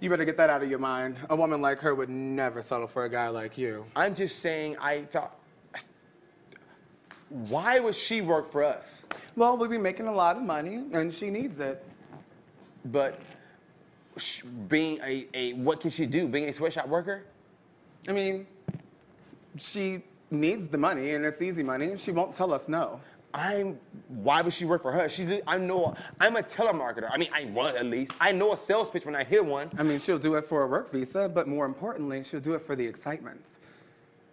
[0.00, 1.16] you better get that out of your mind.
[1.30, 3.84] A woman like her would never settle for a guy like you.
[3.96, 5.34] I'm just saying, I thought.
[7.30, 9.04] Why would she work for us?
[9.36, 11.84] Well, we'd be making a lot of money, and she needs it.
[12.86, 13.20] But
[14.16, 16.26] sh- being a, a what can she do?
[16.26, 17.24] Being a sweatshop worker?
[18.08, 18.46] I mean,
[19.58, 23.00] she needs the money, and it's easy money, and she won't tell us no.
[23.34, 23.78] I'm.
[24.08, 25.06] Why would she work for her?
[25.10, 25.42] She.
[25.46, 25.94] I know.
[26.18, 27.10] I'm a telemarketer.
[27.12, 28.12] I mean, I was at least.
[28.20, 29.70] I know a sales pitch when I hear one.
[29.76, 32.64] I mean, she'll do it for a work visa, but more importantly, she'll do it
[32.66, 33.44] for the excitement.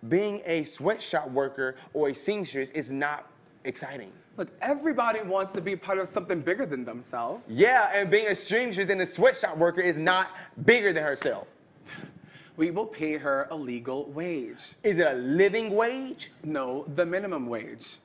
[0.10, 3.30] Being a sweatshop worker or a seamstress is not
[3.64, 4.12] exciting.
[4.38, 7.46] Look, everybody wants to be part of something bigger than themselves.
[7.50, 10.28] Yeah, and being a seamstress and a sweatshop worker is not
[10.66, 11.48] bigger than herself.
[12.58, 14.76] We will pay her a legal wage.
[14.84, 16.32] Is it a living wage?
[16.44, 17.98] No, the minimum wage.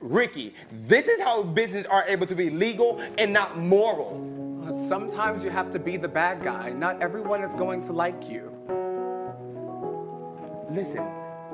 [0.00, 0.54] Ricky,
[0.86, 4.20] this is how businesses are able to be legal and not moral.
[4.64, 6.70] Look, sometimes you have to be the bad guy.
[6.70, 8.50] Not everyone is going to like you.
[10.70, 11.06] Listen,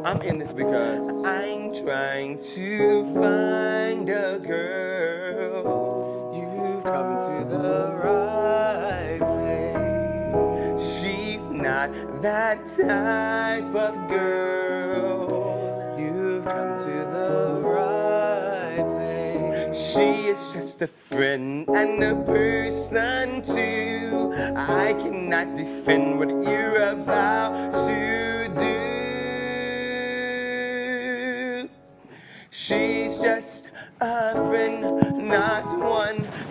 [0.03, 6.33] I'm in this because I'm trying to find a girl.
[6.35, 10.81] You've come to the right place.
[10.97, 15.97] She's not that type of girl.
[15.99, 19.77] You've come to the right place.
[19.77, 24.33] She is just a friend and a person too.
[24.57, 28.10] I cannot defend what you're about to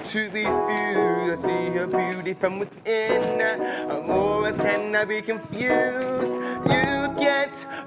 [0.10, 0.50] to be few.
[0.50, 3.40] I see her beauty from within.
[3.40, 6.34] Her morals cannot be confused.
[6.66, 7.00] You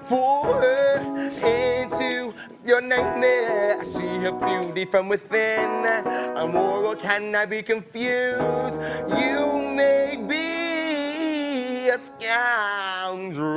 [0.08, 0.98] pull her
[1.44, 2.32] into
[2.64, 3.78] your nightmare.
[3.80, 5.84] I see her beauty from within.
[5.84, 8.78] Her moral cannot be confused.
[9.18, 13.52] You may be a scoundrel.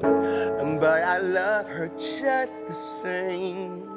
[0.00, 3.91] But I love her just the same.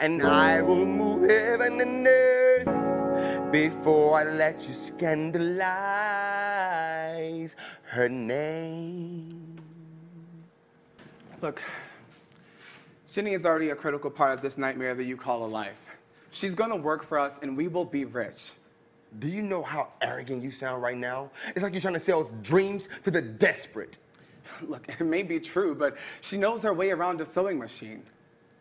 [0.00, 5.54] And I will move heaven and earth before I let you scandalize
[7.82, 9.56] her name.
[11.42, 11.62] Look,
[13.08, 15.76] Jenny is already a critical part of this nightmare that you call a life.
[16.30, 18.52] She's gonna work for us and we will be rich.
[19.18, 21.30] Do you know how arrogant you sound right now?
[21.48, 23.98] It's like you're trying to sell dreams to the desperate.
[24.62, 28.02] Look, it may be true, but she knows her way around a sewing machine.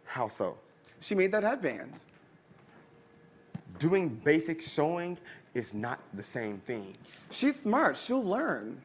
[0.04, 0.58] How so?
[1.02, 2.02] She made that headband.
[3.78, 5.18] Doing basic sewing
[5.54, 6.94] is not the same thing.
[7.32, 8.82] She's smart, she'll learn.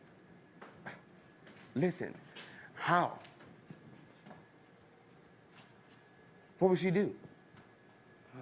[1.75, 2.15] Listen,
[2.75, 3.19] how?
[6.61, 7.13] What would she do?
[8.37, 8.41] Oh,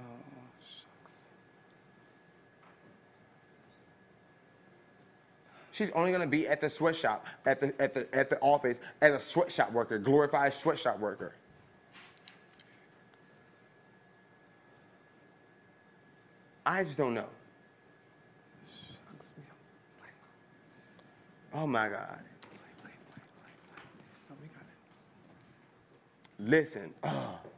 [0.60, 1.12] shucks.
[5.72, 9.12] She's only gonna be at the sweatshop, at the at the at the office as
[9.12, 11.32] a sweatshop worker, glorified sweatshop worker.
[16.64, 17.26] I just don't know.
[21.54, 22.18] Oh my God.
[22.80, 24.34] Oh.
[26.38, 26.94] Listen.
[27.02, 27.36] ugh.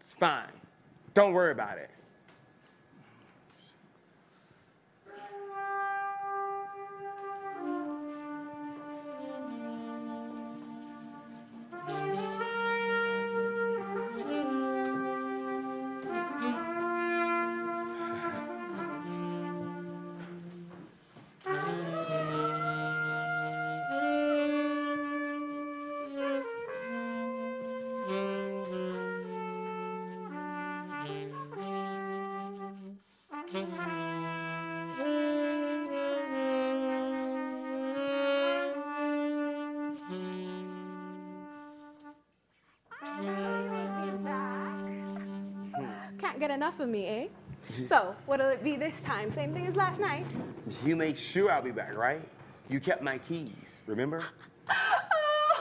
[0.00, 0.46] It's fine.
[1.12, 1.90] Don't worry about it.
[46.68, 47.26] Enough of me, eh?
[47.86, 49.32] So, what'll it be this time?
[49.32, 50.26] Same thing as last night?
[50.84, 52.20] You make sure I'll be back, right?
[52.68, 54.22] You kept my keys, remember?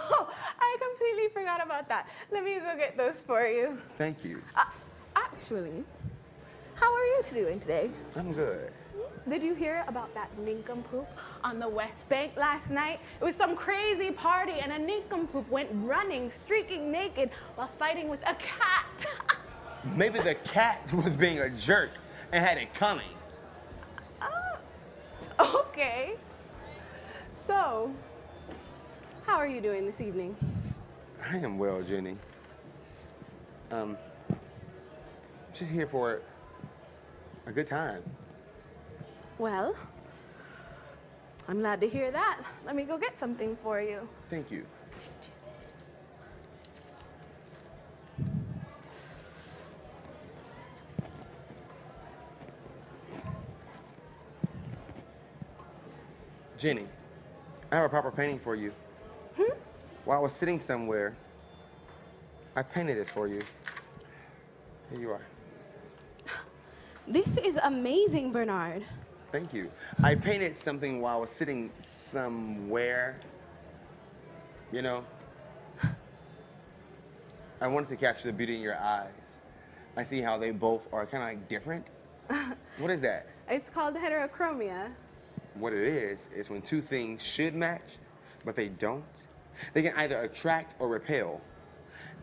[0.09, 2.07] Oh, I completely forgot about that.
[2.31, 3.77] Let me go get those for you.
[3.97, 4.41] Thank you.
[4.55, 4.63] Uh,
[5.17, 5.83] actually,
[6.75, 7.89] how are you doing today?
[8.15, 8.71] I'm good.
[9.27, 11.07] Did you hear about that nincompoop
[11.43, 13.01] on the West Bank last night?
[13.19, 18.21] It was some crazy party, and a nincompoop went running, streaking naked, while fighting with
[18.21, 18.76] a cat.
[19.95, 21.91] Maybe the cat was being a jerk
[22.31, 23.05] and had it coming.
[25.39, 26.15] okay.
[27.35, 27.93] So,
[29.25, 30.35] how are you doing this evening?
[31.29, 32.17] I am well, Jenny.
[33.71, 33.97] Um,
[35.53, 36.21] just here for
[37.45, 38.03] a good time.
[39.37, 39.75] Well,
[41.47, 42.39] I'm glad to hear that.
[42.65, 44.07] Let me go get something for you.
[44.29, 44.65] Thank you.
[56.57, 56.87] Jenny,
[57.71, 58.73] I have a proper painting for you.
[59.35, 59.53] Hmm?
[60.05, 61.15] While I was sitting somewhere,
[62.55, 63.41] I painted this for you.
[64.91, 65.25] Here you are.
[67.07, 68.83] This is amazing, Bernard.
[69.31, 69.71] Thank you.
[70.03, 73.19] I painted something while I was sitting somewhere.
[74.73, 75.05] You know?
[77.61, 79.11] I wanted to capture the beauty in your eyes.
[79.95, 81.91] I see how they both are kind of like different.
[82.79, 83.27] what is that?
[83.47, 84.91] It's called heterochromia.
[85.59, 87.97] What it is, is when two things should match,
[88.45, 89.03] but they don't.
[89.73, 91.41] They can either attract or repel.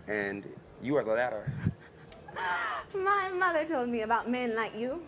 [0.06, 0.48] And
[0.82, 1.52] you are the latter.
[2.94, 5.02] My mother told me about men like you.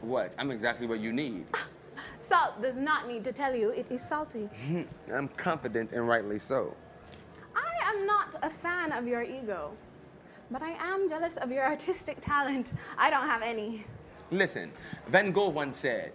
[0.00, 0.32] What?
[0.38, 1.46] I'm exactly what you need.
[2.20, 4.48] Salt does not need to tell you it is salty.
[4.68, 5.12] Mm-hmm.
[5.14, 6.74] I'm confident and rightly so.
[7.54, 9.72] I am not a fan of your ego,
[10.50, 12.72] but I am jealous of your artistic talent.
[12.96, 13.84] I don't have any.
[14.30, 14.70] Listen,
[15.08, 16.12] Van Gogh once said,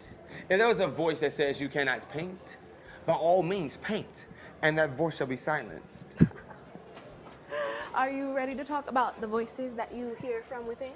[0.50, 2.58] if there was a voice that says you cannot paint,
[3.06, 4.28] by all means paint,
[4.62, 6.16] and that voice shall be silenced.
[7.96, 10.94] Are you ready to talk about the voices that you hear from within?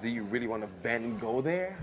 [0.00, 1.76] Do you really want to bend and go there?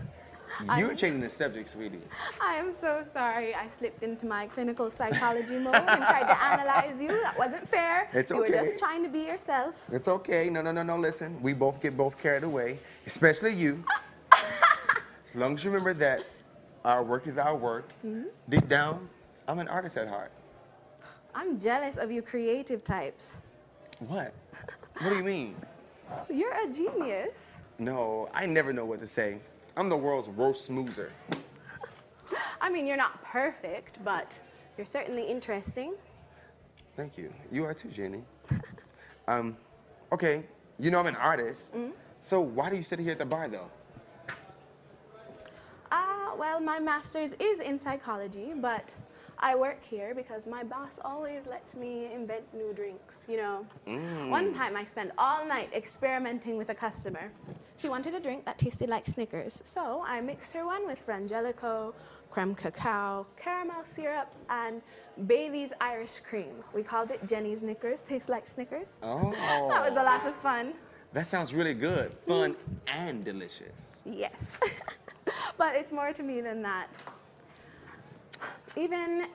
[0.77, 2.01] You're changing the subject, sweetie.
[2.41, 3.53] I am so sorry.
[3.53, 7.09] I slipped into my clinical psychology mode and tried to analyze you.
[7.09, 8.09] That wasn't fair.
[8.11, 8.49] It's okay.
[8.49, 9.75] You were just trying to be yourself.
[9.91, 10.49] It's okay.
[10.49, 10.97] No, no, no, no.
[10.97, 13.83] Listen, we both get both carried away, especially you.
[14.33, 16.23] as long as you remember that
[16.85, 17.89] our work is our work.
[18.49, 19.09] Deep down,
[19.47, 20.31] I'm an artist at heart.
[21.35, 23.39] I'm jealous of you creative types.
[23.99, 24.33] What?
[24.99, 25.55] What do you mean?
[26.29, 27.57] You're a genius.
[27.77, 29.39] No, I never know what to say.
[29.77, 31.09] I'm the world's worst smoozer.
[32.61, 34.39] I mean, you're not perfect, but
[34.77, 35.93] you're certainly interesting.
[36.97, 37.33] Thank you.
[37.51, 38.23] You are too, Jenny.
[39.27, 39.55] um,
[40.11, 40.43] okay,
[40.77, 41.73] you know I'm an artist.
[42.19, 43.71] So why do you sit here at the bar though?
[46.39, 48.95] Well, my master's is in psychology, but
[49.39, 53.17] I work here because my boss always lets me invent new drinks.
[53.27, 54.29] You know, mm.
[54.29, 57.29] one time I spent all night experimenting with a customer.
[57.75, 61.93] She wanted a drink that tasted like Snickers, so I mixed her one with Frangelico,
[62.31, 64.81] creme cacao, caramel syrup, and
[65.27, 66.63] Bailey's Irish cream.
[66.73, 68.01] We called it Jenny's Snickers.
[68.03, 68.91] Tastes like Snickers.
[69.03, 69.31] Oh,
[69.69, 70.73] That was a lot of fun.
[71.13, 72.55] That sounds really good, fun,
[72.87, 74.01] and delicious.
[74.05, 74.47] Yes.
[75.57, 76.89] but it's more to me than that.
[78.75, 79.27] Even,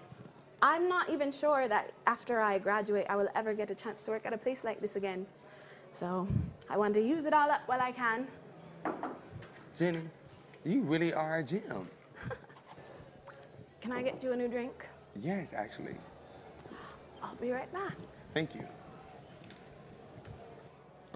[0.63, 4.13] I'm not even sure that after I graduate, I will ever get a chance to
[4.13, 5.27] work at a place like this again.
[5.93, 6.29] So
[6.71, 8.27] I want to use it all up while I can.
[9.77, 10.01] Jenny,
[10.65, 11.89] you really are a gem.
[13.81, 14.87] Can I get you a new drink?
[15.21, 15.97] Yes, actually.
[17.23, 17.95] I'll be right back.
[18.33, 18.67] Thank you.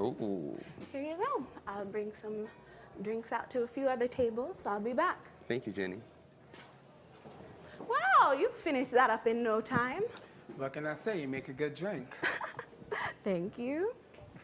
[0.00, 0.56] Oh,
[0.92, 1.44] Here you go.
[1.66, 2.46] I'll bring some
[3.02, 4.64] drinks out to a few other tables.
[4.64, 5.18] I'll be back.
[5.48, 5.96] thank you, Jenny.
[7.80, 10.02] Wow, you finished that up in no time.
[10.56, 11.20] What can I say?
[11.20, 12.14] You make a good drink.
[13.24, 13.92] Thank you.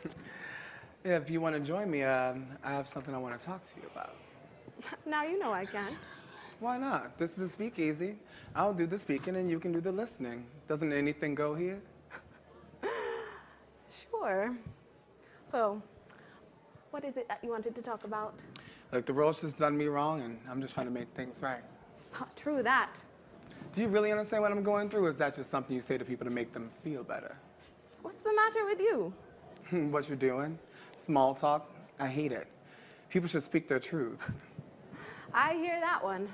[1.04, 3.70] if you want to join me, um, I have something I want to talk to
[3.80, 4.14] you about.
[5.06, 5.94] Now you know I can't.
[6.60, 7.16] Why not?
[7.18, 8.16] This is a speakeasy.
[8.54, 10.46] I'll do the speaking and you can do the listening.
[10.68, 11.80] Doesn't anything go here?
[14.10, 14.54] Sure.
[15.54, 15.80] So,
[16.90, 18.34] what is it that you wanted to talk about?
[18.90, 21.62] Like the world's just done me wrong and I'm just trying to make things right.
[22.34, 23.00] True that.
[23.72, 25.96] Do you really understand what I'm going through, or is that just something you say
[25.96, 27.36] to people to make them feel better?
[28.02, 29.14] What's the matter with you?
[29.92, 30.58] what you're doing?
[31.00, 31.72] Small talk?
[32.00, 32.48] I hate it.
[33.08, 34.38] People should speak their truths.
[35.32, 36.28] I hear that one.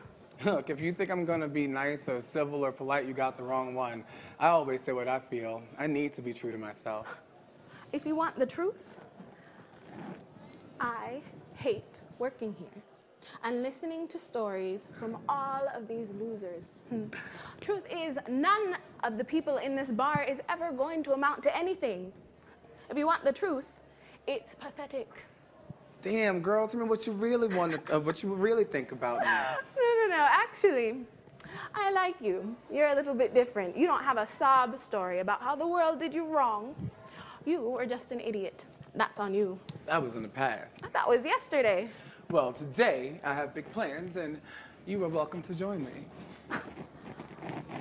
[0.47, 3.45] Look, if you think I'm gonna be nice or civil or polite, you got the
[3.45, 4.03] wrong one.
[4.39, 5.63] I always say what I feel.
[5.79, 7.21] I need to be true to myself.
[7.93, 9.00] If you want the truth,
[10.81, 11.21] I
[11.55, 12.83] hate working here
[13.45, 16.73] and listening to stories from all of these losers.
[16.89, 17.05] Hmm.
[17.61, 21.57] Truth is, none of the people in this bar is ever going to amount to
[21.57, 22.13] anything.
[22.89, 23.81] If you want the truth,
[24.27, 25.09] it's pathetic.
[26.01, 29.21] Damn, girl, tell me what you really want to, uh, what you really think about
[29.21, 29.27] me.
[29.77, 30.27] No, no, no.
[30.31, 30.97] Actually,
[31.75, 32.57] I like you.
[32.73, 33.77] You're a little bit different.
[33.77, 36.75] You don't have a sob story about how the world did you wrong.
[37.45, 38.65] You were just an idiot.
[38.95, 39.59] That's on you.
[39.91, 40.83] That was in the past.
[40.93, 41.89] That was yesterday.
[42.31, 44.41] Well, today I have big plans, and
[44.87, 46.61] you are welcome to join me.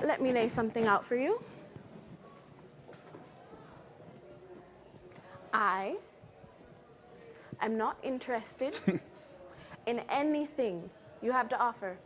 [0.02, 1.40] Let me lay something out for you.
[5.54, 5.98] I
[7.60, 8.80] am not interested
[9.86, 10.90] in anything
[11.22, 11.96] you have to offer.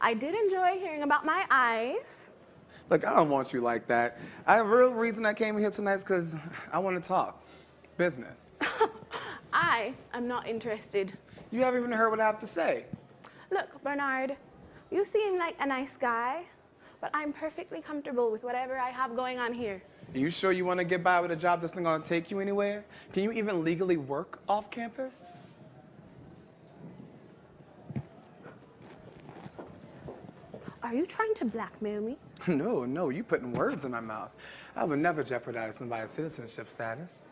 [0.00, 2.28] I did enjoy hearing about my eyes.
[2.88, 4.20] Look, I don't want you like that.
[4.46, 6.36] I have a real reason I came here tonight is because
[6.70, 7.42] I want to talk
[7.96, 8.38] business.
[9.60, 11.12] I am not interested.
[11.50, 12.86] You haven't even heard what I have to say.
[13.50, 14.36] Look, Bernard,
[14.90, 16.44] you seem like a nice guy,
[17.02, 19.82] but I'm perfectly comfortable with whatever I have going on here.
[20.14, 22.08] Are you sure you want to get by with a job that's not going to
[22.08, 22.86] take you anywhere?
[23.12, 25.12] Can you even legally work off campus?
[30.82, 32.16] Are you trying to blackmail me?
[32.48, 34.30] No, no, You're putting words in my mouth.
[34.74, 37.26] I would never jeopardize somebody's citizenship status.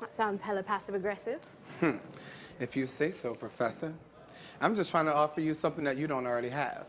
[0.00, 1.40] That sounds hella passive aggressive.
[2.60, 3.92] If you say so, Professor.
[4.60, 6.86] I'm just trying to offer you something that you don't already have.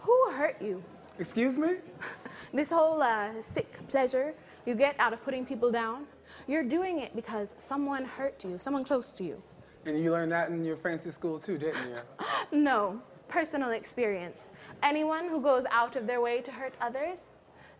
[0.00, 0.82] Who hurt you?
[1.18, 1.76] Excuse me?
[2.52, 4.32] This whole uh, sick pleasure
[4.64, 6.06] you get out of putting people down,
[6.46, 9.42] you're doing it because someone hurt you, someone close to you.
[9.86, 12.26] And you learned that in your fancy school too, didn't you?
[12.52, 14.50] No, personal experience.
[14.82, 17.20] Anyone who goes out of their way to hurt others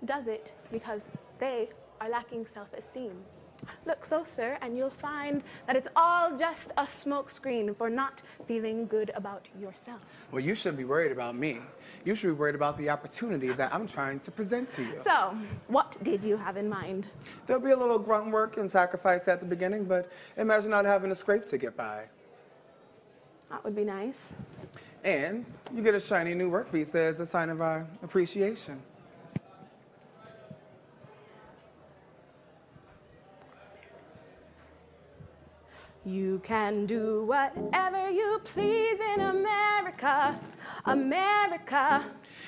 [0.04, 1.06] does it because
[1.38, 1.68] they
[2.00, 3.24] are lacking self esteem.
[3.86, 9.10] Look closer and you'll find that it's all just a smokescreen for not feeling good
[9.14, 10.00] about yourself.
[10.30, 11.58] Well, you shouldn't be worried about me.
[12.04, 15.00] You should be worried about the opportunity that I'm trying to present to you.
[15.02, 15.36] So,
[15.66, 17.08] what did you have in mind?
[17.46, 21.10] There'll be a little grunt work and sacrifice at the beginning, but imagine not having
[21.10, 22.04] a scrape to get by.
[23.50, 24.34] That would be nice.
[25.04, 28.80] And you get a shiny new work visa as a sign of our appreciation.
[36.08, 40.40] You can do whatever you please in America,
[40.86, 42.02] America.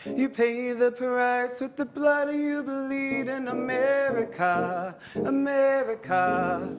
[0.07, 4.97] You pay the price with the blood you bleed in America,
[5.27, 6.79] America.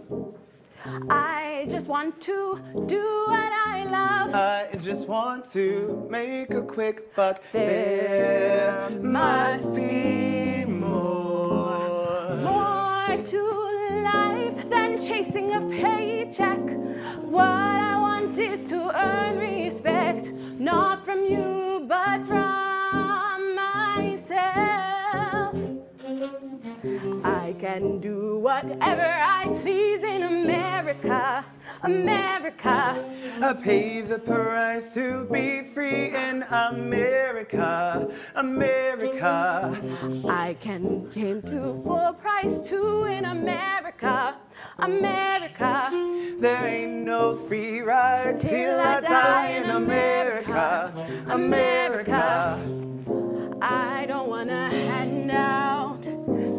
[1.07, 4.34] I just want to do what I love.
[4.34, 7.43] I just want to make a quick buck.
[7.51, 12.38] There must be more.
[12.38, 13.70] More to
[15.01, 16.59] chasing a paycheck.
[17.23, 25.55] What I want is to earn respect, not from you, but from myself.
[27.23, 31.43] I can do whatever I please in America,
[31.81, 33.03] America.
[33.41, 39.75] I pay the price to be free in America, America.
[40.29, 43.70] I can came to full price too in America,
[44.82, 45.89] America.
[46.39, 50.91] There ain't no free ride till I die in America,
[51.29, 52.59] America.
[53.61, 56.01] I don't wanna hand out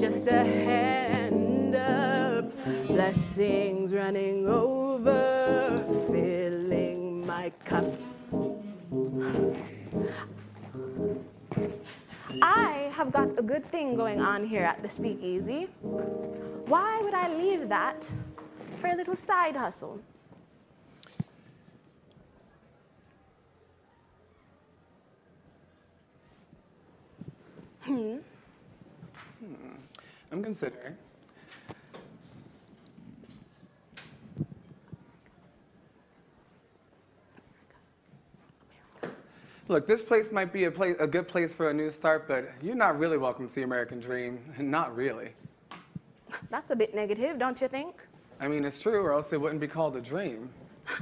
[0.00, 2.44] just a hand up.
[2.86, 7.86] Blessings running over, filling my cup.
[12.40, 15.64] I have got a good thing going on here at the speakeasy.
[16.66, 18.10] Why would I leave that
[18.76, 20.00] for a little side hustle?
[27.82, 28.18] Hmm.
[29.40, 29.74] Hmm.
[30.30, 30.96] I'm considering.
[39.68, 42.50] Look, this place might be a, place, a good place for a new start, but
[42.62, 44.40] you're not really welcome to the American dream.
[44.58, 45.30] Not really.
[46.50, 48.02] That's a bit negative, don't you think?
[48.40, 50.50] I mean, it's true, or else it wouldn't be called a dream.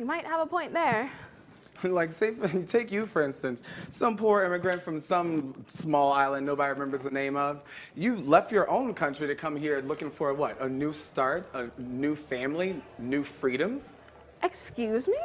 [0.00, 1.10] You might have a point there.
[1.82, 2.32] like, say,
[2.66, 7.36] take you for instance, some poor immigrant from some small island nobody remembers the name
[7.36, 7.62] of.
[7.94, 10.58] You left your own country to come here looking for what?
[10.62, 13.82] A new start, a new family, new freedoms?
[14.42, 15.18] Excuse me?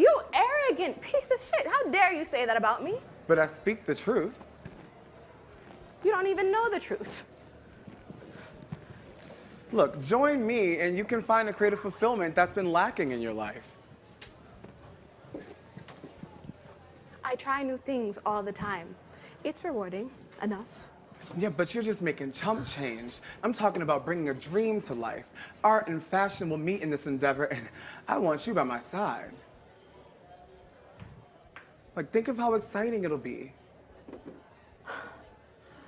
[0.00, 1.66] You arrogant piece of shit.
[1.66, 2.94] How dare you say that about me?
[3.26, 4.34] But I speak the truth.
[6.02, 7.22] You don't even know the truth.
[9.72, 13.34] Look, join me and you can find a creative fulfillment that's been lacking in your
[13.34, 13.76] life.
[17.22, 18.94] I try new things all the time.
[19.44, 20.10] It's rewarding
[20.42, 20.88] enough.
[21.36, 23.16] Yeah, but you're just making chump change.
[23.42, 25.26] I'm talking about bringing a dream to life.
[25.62, 27.68] Art and fashion will meet in this endeavor, and
[28.08, 29.32] I want you by my side.
[32.00, 33.52] Like, think of how exciting it'll be.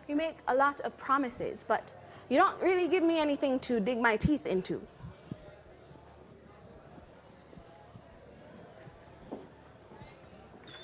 [0.07, 1.89] You make a lot of promises, but
[2.29, 4.83] you don't really give me anything to dig my teeth into.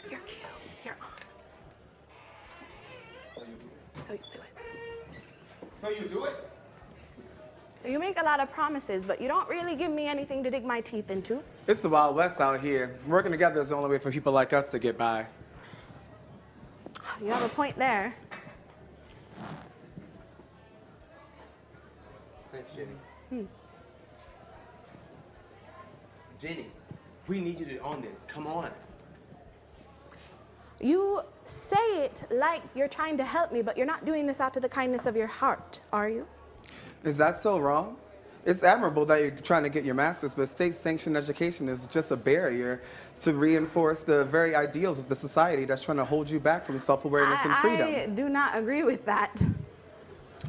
[0.08, 0.40] You're cute.
[0.82, 0.96] You're
[3.36, 3.44] on.
[4.06, 4.54] So you do it.
[5.82, 6.50] So you do it?
[7.86, 10.64] You make a lot of promises, but you don't really give me anything to dig
[10.64, 11.42] my teeth into.
[11.66, 12.96] It's the Wild West out here.
[13.08, 15.26] Working together is the only way for people like us to get by.
[17.20, 18.14] You have a point there.
[22.52, 22.88] Thanks, Jenny.
[23.30, 23.44] Hmm.
[26.40, 26.66] Jenny,
[27.26, 28.20] we need you to own this.
[28.28, 28.70] Come on.
[30.80, 34.54] You say it like you're trying to help me, but you're not doing this out
[34.54, 36.24] of the kindness of your heart, are you?
[37.02, 37.96] Is that so wrong?
[38.44, 42.10] It's admirable that you're trying to get your master's, but state sanctioned education is just
[42.10, 42.80] a barrier
[43.20, 46.80] to reinforce the very ideals of the society that's trying to hold you back from
[46.80, 47.88] self awareness and freedom.
[47.88, 49.42] I do not agree with that.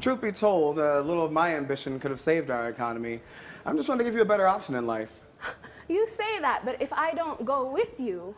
[0.00, 3.20] Truth be told, a little of my ambition could have saved our economy.
[3.66, 5.10] I'm just trying to give you a better option in life.
[5.88, 8.36] You say that, but if I don't go with you,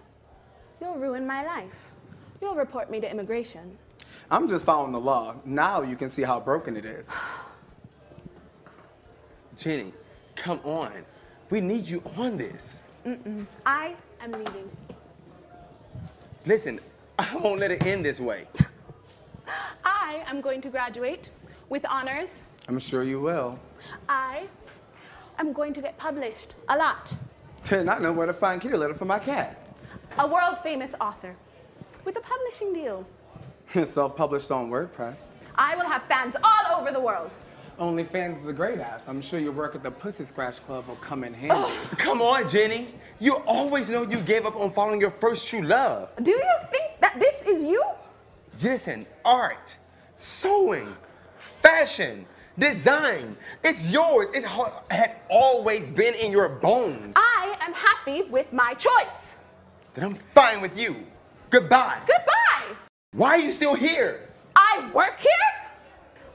[0.81, 1.91] you'll ruin my life.
[2.41, 3.77] You'll report me to immigration.
[4.31, 5.35] I'm just following the law.
[5.45, 7.05] Now you can see how broken it is.
[9.63, 9.93] Jenny,
[10.35, 10.91] come on.
[11.51, 12.83] We need you on this.
[13.65, 14.69] I am leaving.
[16.45, 16.81] Listen,
[17.17, 18.49] I won't let it end this way.
[19.85, 21.31] I am going to graduate
[21.69, 23.59] with honors I'm sure you will.
[24.09, 24.45] I
[25.39, 27.17] am going to get published a lot.
[27.69, 29.59] Then I know where to find kitty litter for my cat.
[30.19, 31.37] A world famous author
[32.05, 33.07] with a publishing deal.
[33.87, 35.17] Self-published on WordPress.
[35.57, 37.31] I will have fans all over the world.
[37.79, 39.03] OnlyFans is a great app.
[39.07, 41.55] I'm sure your work at the Pussy Scratch Club will come in handy.
[41.57, 42.89] Oh, come on, Jenny.
[43.19, 46.11] You always know you gave up on following your first true love.
[46.23, 47.83] Do you think that this is you?
[48.63, 49.77] Listen, art,
[50.17, 50.95] sewing,
[51.39, 52.27] fashion,
[52.59, 53.37] design.
[53.65, 54.29] It's yours.
[54.35, 54.45] It
[54.91, 57.15] has always been in your bones.
[57.17, 59.37] I am happy with my choice.
[59.95, 61.07] Then I'm fine with you.
[61.51, 61.99] Goodbye.
[62.07, 62.77] Goodbye.
[63.13, 64.29] Why are you still here?
[64.57, 65.31] I work here?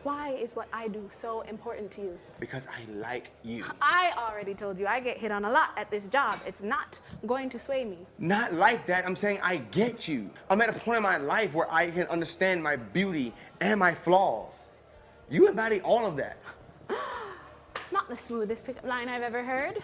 [0.08, 2.18] Why is what I do so important to you?
[2.40, 3.66] Because I like you.
[3.82, 6.40] I already told you I get hit on a lot at this job.
[6.46, 7.98] It's not going to sway me.
[8.18, 9.06] Not like that.
[9.06, 10.30] I'm saying I get you.
[10.50, 13.94] I'm at a point in my life where I can understand my beauty and my
[13.94, 14.70] flaws.
[15.30, 16.38] You embody all of that.
[17.92, 19.84] Not the smoothest pickup line I've ever heard.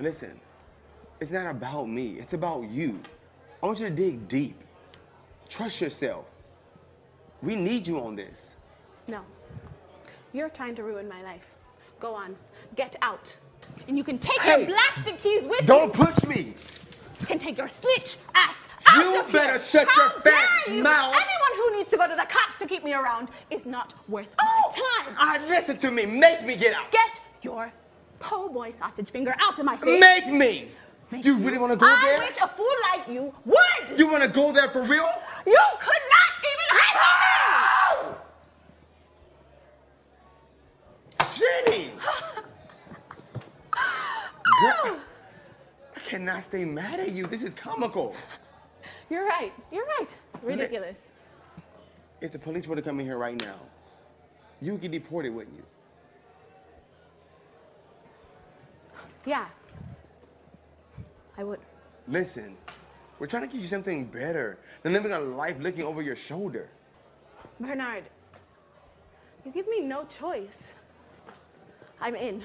[0.00, 0.38] Listen,
[1.18, 3.00] it's not about me, it's about you.
[3.62, 4.60] I want you to dig deep.
[5.48, 6.26] Trust yourself.
[7.40, 8.56] We need you on this.
[9.08, 9.20] No.
[10.32, 11.44] You're trying to ruin my life.
[12.00, 12.36] Go on.
[12.76, 13.34] Get out.
[13.88, 14.58] And you can take Hey!
[14.64, 15.66] your blasted keys with you.
[15.66, 16.54] Don't push me.
[17.20, 19.58] You can take your snitch ass out You of better here.
[19.60, 20.82] shut How your fat you?
[20.82, 21.14] mouth.
[21.14, 24.28] Anyone who needs to go to the cops to keep me around is not worth
[24.40, 24.72] Oh,
[25.06, 25.16] my time.
[25.18, 26.04] I listen to me.
[26.06, 26.90] Make me get out.
[26.90, 27.72] Get your
[28.18, 30.00] po' boy sausage finger out of my face.
[30.00, 30.68] Make me.
[31.10, 32.22] Make You really want to go I there?
[32.22, 33.98] I wish a fool like you would.
[33.98, 35.08] You want to go there for real?
[35.46, 37.23] You could not even hide her.
[41.38, 41.90] Jenny!
[44.60, 45.00] Girl,
[45.96, 47.26] I cannot stay mad at you.
[47.26, 48.14] This is comical.
[49.10, 49.52] You're right.
[49.72, 50.16] You're right.
[50.42, 51.10] Ridiculous.
[52.20, 53.58] If the police were to come in here right now,
[54.60, 55.64] you would get deported, wouldn't you?
[59.26, 59.46] Yeah.
[61.36, 61.58] I would.
[62.06, 62.56] Listen,
[63.18, 66.68] we're trying to give you something better than living a life looking over your shoulder.
[67.58, 68.04] Bernard,
[69.44, 70.74] you give me no choice.
[72.04, 72.44] I'm in.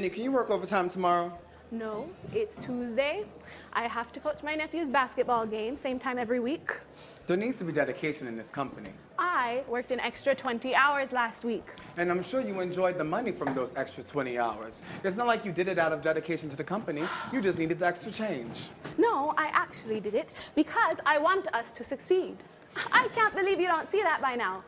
[0.00, 1.30] Jenny, can you work overtime tomorrow?
[1.70, 3.26] No, it's Tuesday.
[3.74, 6.70] I have to coach my nephew's basketball game, same time every week.
[7.26, 8.88] There needs to be dedication in this company.
[9.18, 11.66] I worked an extra 20 hours last week.
[11.98, 14.80] And I'm sure you enjoyed the money from those extra 20 hours.
[15.04, 17.04] It's not like you did it out of dedication to the company.
[17.30, 18.70] You just needed the extra change.
[18.96, 22.38] No, I actually did it because I want us to succeed.
[22.92, 24.62] I can't believe you don't see that by now.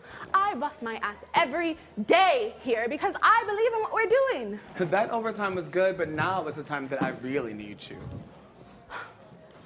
[0.52, 4.60] I bust my ass every day here because I believe in what we're doing.
[4.92, 7.96] That overtime was good, but now is the time that I really need you.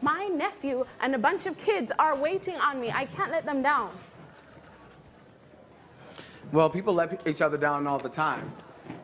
[0.01, 2.93] My nephew and a bunch of kids are waiting on me.
[2.93, 3.91] I can't let them down.
[6.53, 8.53] Well, people let each other down all the time.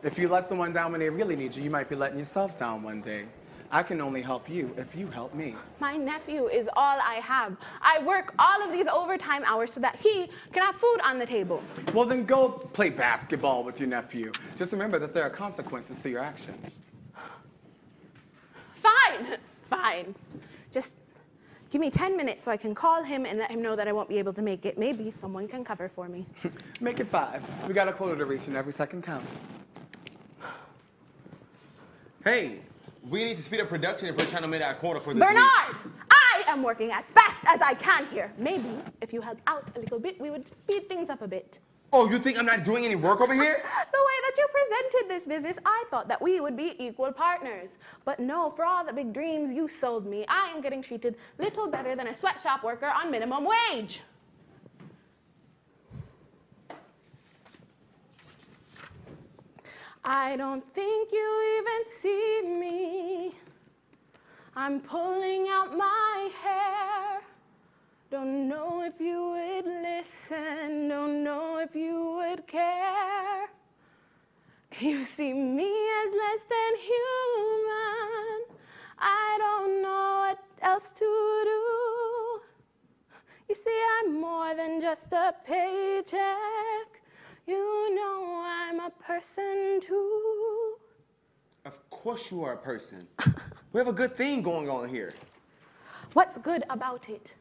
[0.03, 2.57] If you let someone down when they really need you, you might be letting yourself
[2.57, 3.25] down one day.
[3.73, 5.55] I can only help you if you help me.
[5.79, 7.57] My nephew is all I have.
[7.81, 11.25] I work all of these overtime hours so that he can have food on the
[11.25, 11.63] table.
[11.91, 14.31] Well, then go play basketball with your nephew.
[14.59, 16.83] Just remember that there are consequences to your actions.
[18.75, 19.37] Fine,
[19.71, 20.13] fine.
[20.71, 20.95] Just
[21.71, 23.91] give me 10 minutes so I can call him and let him know that I
[23.91, 24.77] won't be able to make it.
[24.77, 26.27] Maybe someone can cover for me.
[26.79, 27.41] Make it five.
[27.67, 29.47] We got a quota to reach, and every second counts.
[32.23, 32.59] Hey,
[33.09, 35.21] we need to speed up production if we're trying to make our quota for this
[35.21, 35.29] week.
[35.29, 35.75] Bernard,
[36.09, 38.31] I am working as fast as I can here.
[38.37, 41.59] Maybe if you help out a little bit, we would speed things up a bit.
[41.95, 43.61] Oh, you think I'm not doing any work over here?
[43.91, 47.77] The way that you presented this business, I thought that we would be equal partners.
[48.05, 51.67] But no, for all the big dreams you sold me, I am getting treated little
[51.67, 54.01] better than a sweatshop worker on minimum wage.
[60.05, 63.35] I don't think you even see me.
[64.53, 67.21] I'm pulling out my hair.
[68.11, 73.47] Don't know if you would listen, don't know if you would care.
[74.79, 78.57] You see me as less than human.
[78.99, 82.41] I don't know what else to do.
[83.47, 87.02] You see, I'm more than just a paycheck.
[87.45, 90.75] You know I'm a person too.
[91.65, 93.07] Of course you are a person.
[93.73, 95.13] we have a good thing going on here.
[96.13, 97.33] What's good about it?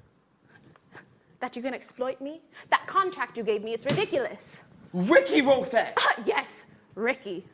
[1.41, 2.41] That you're gonna exploit me?
[2.71, 4.65] That contract you gave me, it's ridiculous.
[4.93, 5.97] Ricky wrote that.
[6.27, 7.45] yes, Ricky.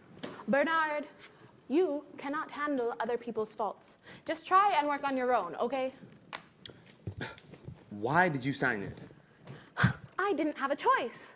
[0.46, 1.05] Bernard,
[1.68, 3.99] you cannot handle other people's faults.
[4.24, 5.92] Just try and work on your own, okay?
[7.90, 9.01] Why did you sign it?
[10.18, 11.34] I didn't have a choice.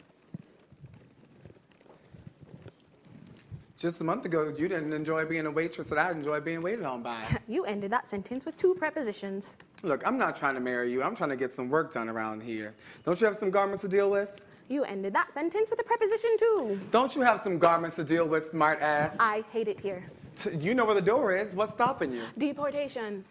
[3.82, 6.84] Just a month ago, you didn't enjoy being a waitress, but I enjoy being waited
[6.84, 7.20] on by.
[7.48, 9.56] You ended that sentence with two prepositions.
[9.82, 11.02] Look, I'm not trying to marry you.
[11.02, 12.76] I'm trying to get some work done around here.
[13.04, 14.40] Don't you have some garments to deal with?
[14.68, 16.80] You ended that sentence with a preposition too.
[16.92, 19.16] Don't you have some garments to deal with, smart ass?
[19.18, 20.08] I hate it here.
[20.36, 21.52] T- You know where the door is.
[21.52, 22.22] What's stopping you?
[22.38, 23.24] Deportation.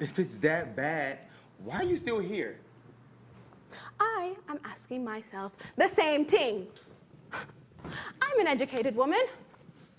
[0.00, 1.18] If it's that bad,
[1.62, 2.56] why are you still here?
[4.00, 6.68] I am asking myself the same thing.
[7.84, 9.20] I'm an educated woman,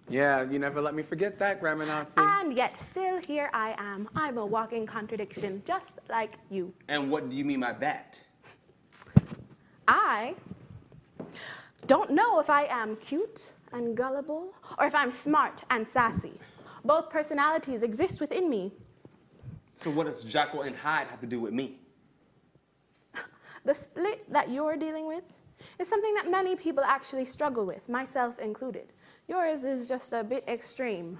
[0.10, 2.12] Yeah, you never let me forget that, Grandma Nazi.
[2.18, 4.10] and yet still here I am.
[4.16, 6.74] I'm a walking contradiction, just like you.
[6.88, 8.20] And what do you mean by that?
[9.88, 10.36] I
[11.88, 16.34] don't know if I am cute and gullible or if I'm smart and sassy.
[16.86, 18.72] Both personalities exist within me.
[19.76, 21.78] So what does Jekyll and Hyde have to do with me?
[23.66, 25.24] The split that you're dealing with
[25.80, 28.88] is something that many people actually struggle with, myself included.
[29.28, 31.18] Yours is just a bit extreme.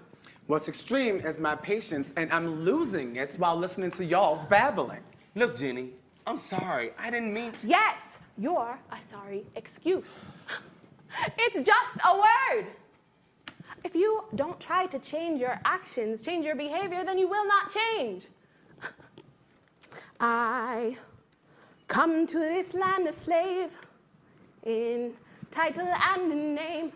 [0.48, 5.04] What's extreme is my patience, and I'm losing it while listening to y'all's babbling.
[5.36, 5.92] Look, Jenny,
[6.28, 6.92] I'm sorry.
[7.00, 7.68] I didn't mean to.
[7.68, 10.06] Yes, you're a sorry excuse.
[11.38, 12.66] It's just a word.
[13.84, 17.72] If you don't try to change your actions, change your behavior, then you will not
[17.72, 18.26] change.
[20.20, 20.98] I
[21.88, 23.78] come to this land a slave
[24.64, 25.14] in
[25.52, 26.92] title and in name.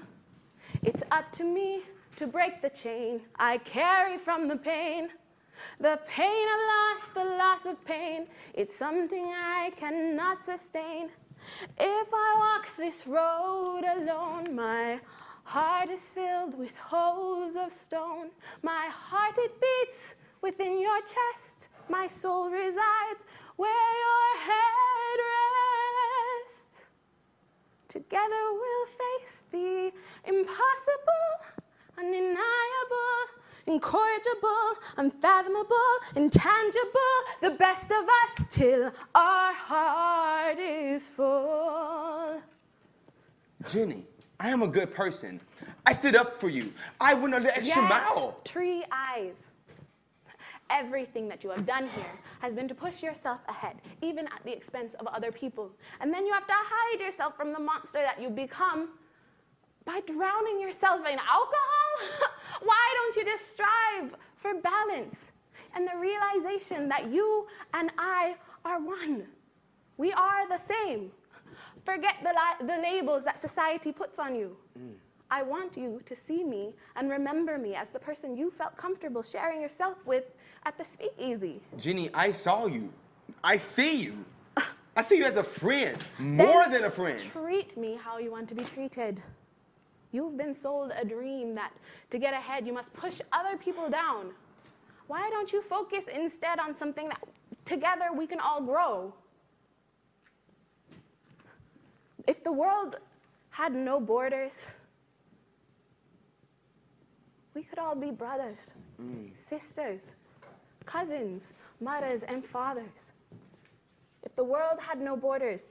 [0.84, 1.84] It's up to me
[2.16, 5.10] to break the chain I carry from the pain.
[5.80, 11.10] The pain of loss, the loss of pain, it's something I cannot sustain.
[11.80, 15.00] If I walk this road alone, my
[15.44, 18.30] heart is filled with holes of stone.
[18.62, 21.70] My heart it beats within your chest.
[21.90, 25.47] My soul resides where your head rests.
[27.88, 29.92] Together we'll face the
[30.26, 31.30] impossible,
[31.98, 32.38] undeniable,
[33.66, 35.76] incorrigible, unfathomable,
[36.16, 42.42] intangible, the best of us till our heart is full.
[43.72, 44.04] Jenny,
[44.38, 45.40] I am a good person.
[45.86, 46.74] I stood up for you.
[47.00, 48.38] I went on the extra yes, mile.
[48.44, 49.47] tree eyes.
[50.70, 54.52] Everything that you have done here has been to push yourself ahead, even at the
[54.52, 55.72] expense of other people.
[56.02, 58.90] And then you have to hide yourself from the monster that you become
[59.88, 61.92] by drowning yourself in alcohol?
[62.62, 65.32] Why don't you just strive for balance
[65.74, 69.24] and the realization that you and I are one?
[69.96, 71.12] We are the same.
[71.86, 74.58] Forget the, li- the labels that society puts on you.
[74.78, 74.96] Mm.
[75.32, 79.24] I want you to see me and remember me as the person you felt comfortable
[79.24, 80.36] sharing yourself with
[80.66, 81.62] at the speakeasy.
[81.78, 82.92] Jenny, I saw you.
[83.44, 84.26] I see you.
[84.96, 87.20] I see you as a friend, more Then than a friend.
[87.20, 89.22] Treat me how you want to be treated.
[90.12, 91.72] You've been sold a dream that
[92.10, 94.32] to get ahead, you must push other people down.
[95.08, 97.22] Why don't you focus instead on something that
[97.66, 99.14] together we can all grow?
[102.28, 102.98] If the world
[103.50, 104.68] had no borders,
[107.54, 109.36] we could all be brothers, mm.
[109.36, 110.02] sisters,
[110.88, 113.12] cousins, mothers, and fathers.
[114.24, 115.66] If the world had no borders,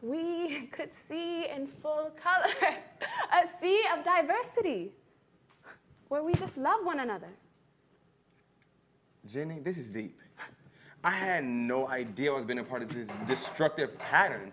[0.00, 2.54] we could see in full color
[3.32, 4.92] a sea of diversity
[6.08, 7.28] where we just love one another.
[9.30, 10.18] Jenny, this is deep.
[11.04, 14.52] I had no idea I was being a part of this destructive pattern.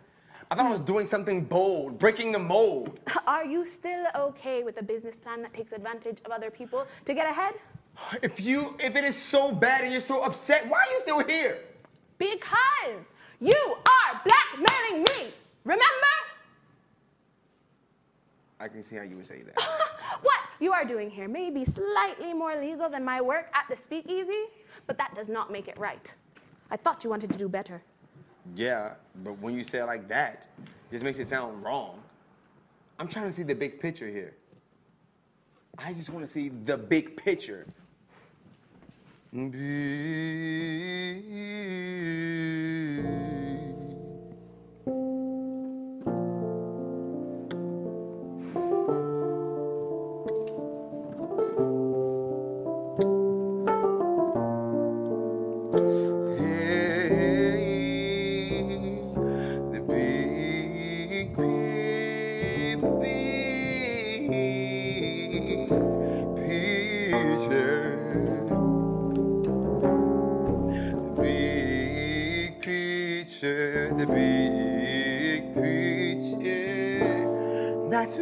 [0.52, 3.00] I thought I was doing something bold, breaking the mold.
[3.28, 7.14] Are you still okay with a business plan that takes advantage of other people to
[7.14, 7.54] get ahead?
[8.24, 11.20] If you, if it is so bad and you're so upset, why are you still
[11.20, 11.60] here?
[12.18, 15.32] Because you are blackmailing me.
[15.66, 16.16] Remember?
[18.60, 19.56] I can see how you would say that.
[20.22, 23.78] What you are doing here may be slightly more legal than my work at the
[23.78, 24.46] speakeasy,
[24.88, 26.14] but that does not make it right.
[26.72, 27.84] I thought you wanted to do better.
[28.56, 32.00] Yeah, but when you say it like that, it just makes it sound wrong.
[32.98, 34.34] I'm trying to see the big picture here.
[35.78, 37.66] I just want to see the big picture.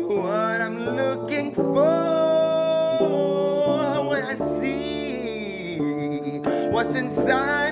[0.07, 1.73] what I'm looking for
[4.09, 5.77] when I see
[6.71, 7.66] what's inside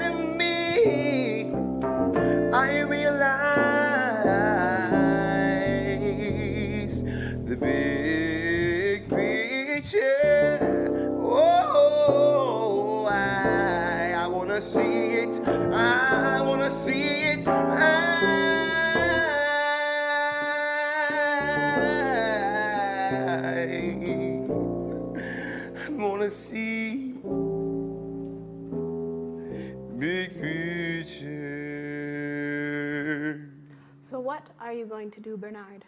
[34.60, 35.86] are you going to do, Bernard?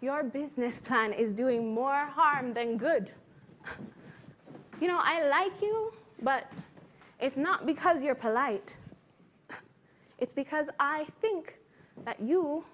[0.00, 3.12] Your business plan is doing more harm than good.
[4.80, 6.50] You know, I like you, but
[7.20, 8.76] it's not because you're polite.
[10.18, 11.58] It's because I think
[12.04, 12.64] that you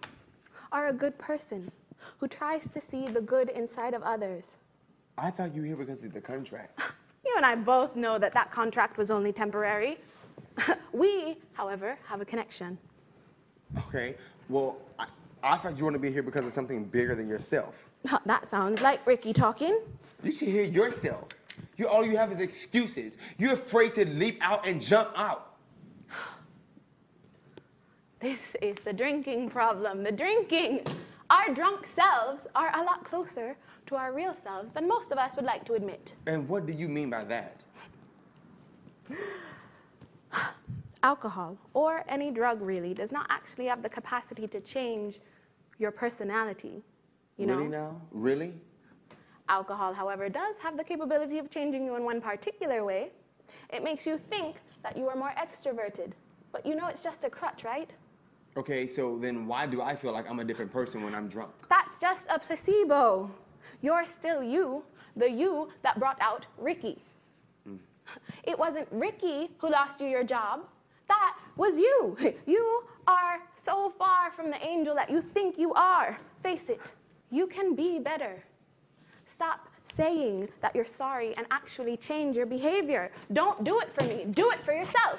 [0.72, 1.70] are a good person
[2.18, 4.57] who tries to see the good inside of others.
[5.18, 6.80] I thought you were here because of the contract.
[7.26, 9.98] You and I both know that that contract was only temporary.
[10.92, 12.78] we, however, have a connection.
[13.86, 14.16] Okay,
[14.51, 15.07] well, I,
[15.42, 17.74] I thought you wanted to be here because of something bigger than yourself.
[18.26, 19.78] That sounds like Ricky talking.
[20.22, 21.28] You should hear yourself.
[21.76, 23.16] You all you have is excuses.
[23.38, 25.55] You're afraid to leap out and jump out.
[28.20, 30.03] This is the drinking problem.
[30.03, 30.86] The drinking.
[31.30, 35.36] Our drunk selves are a lot closer to our real selves than most of us
[35.36, 36.14] would like to admit.
[36.26, 37.61] And what do you mean by that?
[41.03, 45.20] Alcohol, or any drug really, does not actually have the capacity to change
[45.78, 46.82] your personality.
[47.38, 47.57] You know?
[47.57, 48.01] really now?
[48.11, 48.53] Really?
[49.48, 53.11] Alcohol, however, does have the capability of changing you in one particular way.
[53.72, 56.12] It makes you think that you are more extroverted.
[56.53, 57.90] But you know it's just a crutch, right?
[58.57, 61.53] Okay, so then why do I feel like I'm a different person when I'm drunk?
[61.68, 63.30] That's just a placebo.
[63.80, 64.82] You're still you,
[65.16, 67.03] the you that brought out Ricky.
[67.68, 67.78] Mm.
[68.44, 70.64] It wasn't Ricky who lost you your job.
[71.11, 72.16] That was you.
[72.46, 76.16] You are so far from the angel that you think you are.
[76.42, 76.92] Face it,
[77.30, 78.34] you can be better.
[79.26, 83.11] Stop saying that you're sorry and actually change your behavior.
[83.32, 85.18] Don't do it for me, do it for yourself.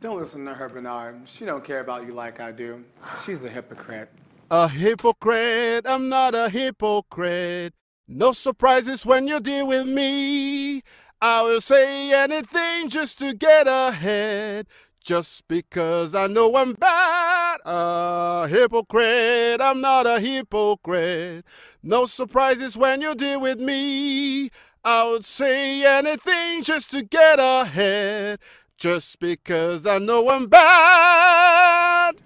[0.00, 1.20] Don't listen to her, Bernard.
[1.26, 2.84] She don't care about you like I do.
[3.24, 4.08] She's a hypocrite.
[4.50, 7.74] A hypocrite, I'm not a hypocrite.
[8.08, 10.82] No surprises when you deal with me.
[11.20, 14.68] I will say anything just to get ahead.
[15.08, 17.60] Just because I know I'm bad.
[17.64, 21.46] A hypocrite, I'm not a hypocrite.
[21.82, 24.50] No surprises when you deal with me.
[24.84, 28.40] I would say anything just to get ahead.
[28.76, 32.16] Just because I know I'm bad.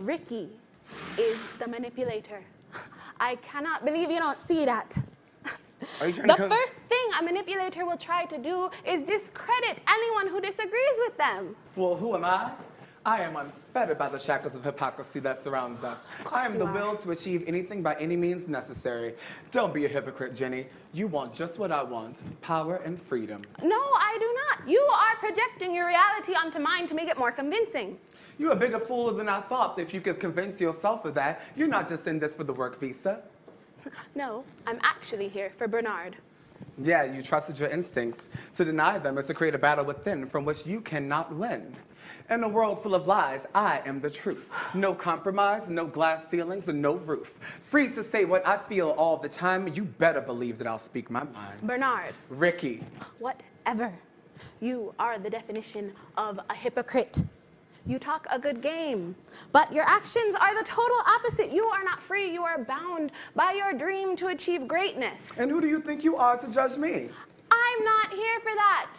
[0.00, 0.48] Ricky
[1.16, 2.42] is the manipulator.
[3.20, 4.98] I cannot believe you don't see that.
[6.00, 6.50] Are you trying The to come?
[6.50, 11.56] first thing a manipulator will try to do is discredit anyone who disagrees with them.
[11.76, 12.52] Well, who am I?
[13.06, 15.98] I am unfettered by the shackles of hypocrisy that surrounds us.
[16.30, 16.72] I am the are.
[16.72, 19.14] will to achieve anything by any means necessary.
[19.50, 20.66] Don't be a hypocrite, Jenny.
[20.92, 23.42] You want just what I want power and freedom.
[23.62, 24.68] No, I do not.
[24.68, 27.98] You are projecting your reality onto mine to make it more convincing.
[28.38, 29.78] You're a bigger fool than I thought.
[29.78, 32.78] If you could convince yourself of that, you're not just in this for the work
[32.78, 33.22] visa.
[34.14, 36.16] No, I'm actually here for Bernard.
[36.82, 38.28] Yeah, you trusted your instincts.
[38.56, 41.74] To deny them is to create a battle within from which you cannot win.
[42.30, 44.48] In a world full of lies, I am the truth.
[44.74, 47.38] No compromise, no glass ceilings, and no roof.
[47.62, 49.68] Free to say what I feel all the time.
[49.68, 51.60] You better believe that I'll speak my mind.
[51.62, 52.84] Bernard, Ricky,
[53.18, 53.92] whatever.
[54.60, 57.22] You are the definition of a hypocrite.
[57.86, 59.14] You talk a good game,
[59.52, 61.52] but your actions are the total opposite.
[61.52, 65.38] You are not free, you are bound by your dream to achieve greatness.
[65.38, 67.08] and who do you think you are to judge me?
[67.50, 68.90] I'm not here for that.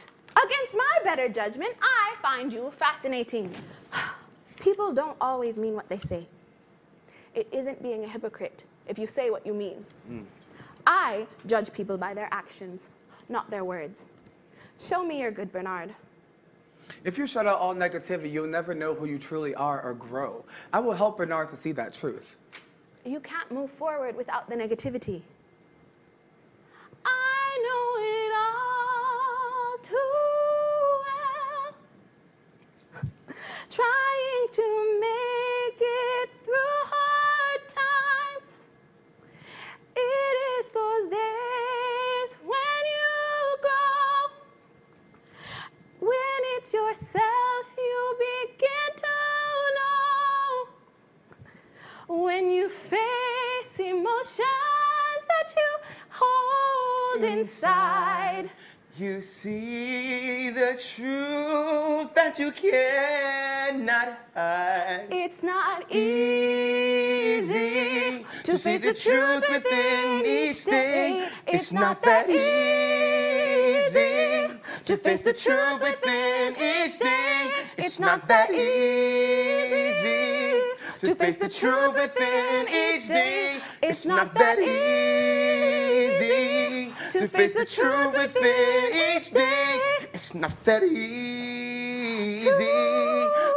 [0.46, 3.54] Against my better judgment, I find you fascinating.
[4.60, 6.28] People don't always mean what they say.
[7.36, 9.86] It isn't being a hypocrite if you say what you mean.
[10.08, 10.22] Hmm.
[10.88, 12.90] I judge people by their actions,
[13.28, 14.06] not their words.
[14.80, 15.94] Show me your good, Bernard.
[17.04, 20.46] If you shut out all negativity, you'll never know who you truly are or grow.
[20.74, 22.36] I will help Bernard to see that truth.
[23.06, 25.22] You can't move forward without the negativity.
[68.60, 71.30] See the truth within each day.
[71.48, 73.00] It's not that easy
[74.84, 77.52] to face the truth within each day.
[77.78, 78.60] It's not that easy
[81.00, 83.62] to face the truth within each day.
[83.82, 85.80] It's not that easy
[87.12, 89.80] to face the truth within each day.
[90.14, 92.50] It's not that easy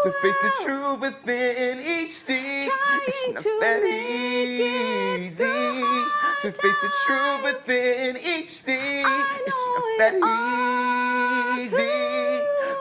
[0.05, 2.02] to face the truth within each day.
[3.25, 5.45] It's not that easy
[6.43, 9.05] to face the truth within each day.
[9.47, 10.15] It's not that
[11.61, 12.03] easy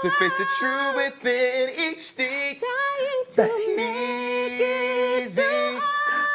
[0.01, 2.57] to face the truth within each to
[3.35, 3.51] That
[5.21, 5.79] easy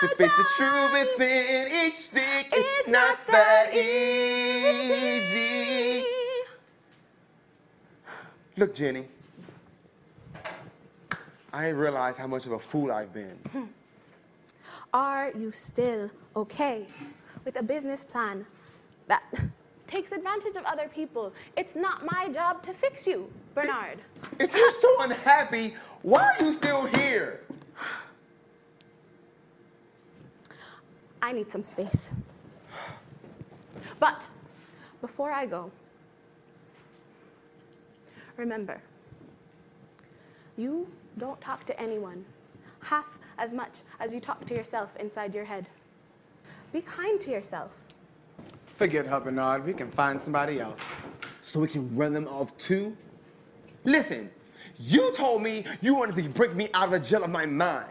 [0.01, 2.47] to face the truth within each day.
[2.53, 4.87] It's not that easy.
[8.57, 9.09] Look, Jenny.
[11.53, 13.39] I ain't realized how much of a fool I've been.
[13.51, 13.65] Hmm.
[14.97, 16.87] Are you still okay
[17.45, 18.47] with a business plan
[19.09, 19.23] that
[19.87, 21.35] takes advantage of other people?
[21.55, 23.99] It's not my job to fix you, Bernard.
[24.41, 27.43] If you're so unhappy, why are you still here?
[31.21, 32.15] I need some space.
[34.01, 34.27] But
[35.03, 35.71] before I go,
[38.39, 38.81] remember,
[40.57, 40.89] you
[41.19, 42.25] don't talk to anyone
[42.81, 45.67] half as much as you talk to yourself inside your head.
[46.73, 47.71] Be kind to yourself.
[48.77, 49.65] Forget her, Bernard.
[49.65, 50.81] We can find somebody else.
[51.41, 52.97] So we can run them off too?
[53.85, 54.31] Listen,
[54.79, 57.89] you told me you wanted to break me out of the jail of my mind.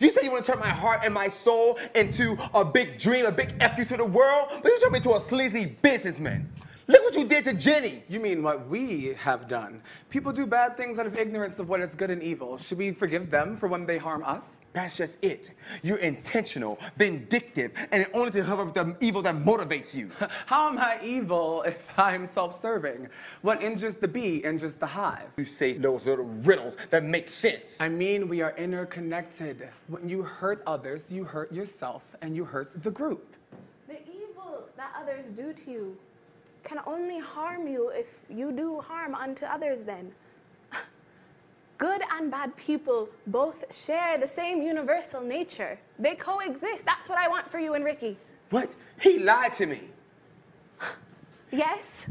[0.00, 3.24] You said you want to turn my heart and my soul into a big dream,
[3.24, 6.50] a big F you to the world, but you turned me into a sleazy businessman.
[6.88, 8.02] Look what you did to Jenny.
[8.08, 9.80] You mean what we have done?
[10.10, 12.58] People do bad things out of ignorance of what is good and evil.
[12.58, 14.42] Should we forgive them for when they harm us?
[14.76, 15.52] That's just it.
[15.82, 20.10] You're intentional, vindictive, and only to cover up the evil that motivates you.
[20.44, 23.08] How am I evil if I'm self serving?
[23.40, 25.28] What injures the bee injures the hive.
[25.38, 27.74] You say those little riddles that make sense.
[27.80, 29.66] I mean, we are interconnected.
[29.88, 33.34] When you hurt others, you hurt yourself and you hurt the group.
[33.88, 35.96] The evil that others do to you
[36.64, 40.12] can only harm you if you do harm unto others, then.
[41.78, 45.78] Good and bad people both share the same universal nature.
[45.98, 46.84] They coexist.
[46.86, 48.16] That's what I want for you and Ricky.
[48.50, 48.70] What?
[49.00, 49.82] He lied to me.
[51.50, 52.06] Yes.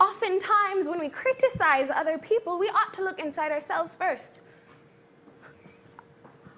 [0.00, 4.40] Oftentimes, when we criticize other people, we ought to look inside ourselves first.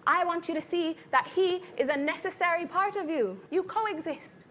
[0.07, 3.39] I want you to see that he is a necessary part of you.
[3.51, 4.43] You coexist.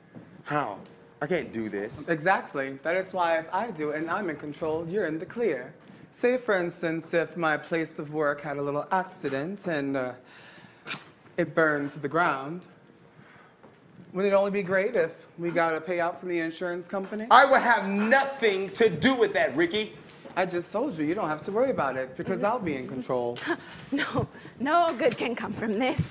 [0.43, 0.78] How?
[1.22, 2.09] I can't do this.
[2.09, 2.78] Exactly.
[2.84, 5.74] That is why if I do and I'm in control, you're in the clear.
[6.16, 10.13] Say, for instance, if my place of work had a little accident and uh,
[11.36, 12.61] it burned to the ground,
[14.13, 17.28] wouldn't it only be great if we got a payout from the insurance company?
[17.30, 19.91] I will have nothing to do with that, Ricky.
[20.38, 22.88] I just told you, you don't have to worry about it because I'll be in
[22.88, 23.38] control.
[23.91, 24.28] No,
[24.61, 26.01] no good can come from this.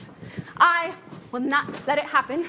[0.59, 0.95] I
[1.33, 2.45] will not let it happen.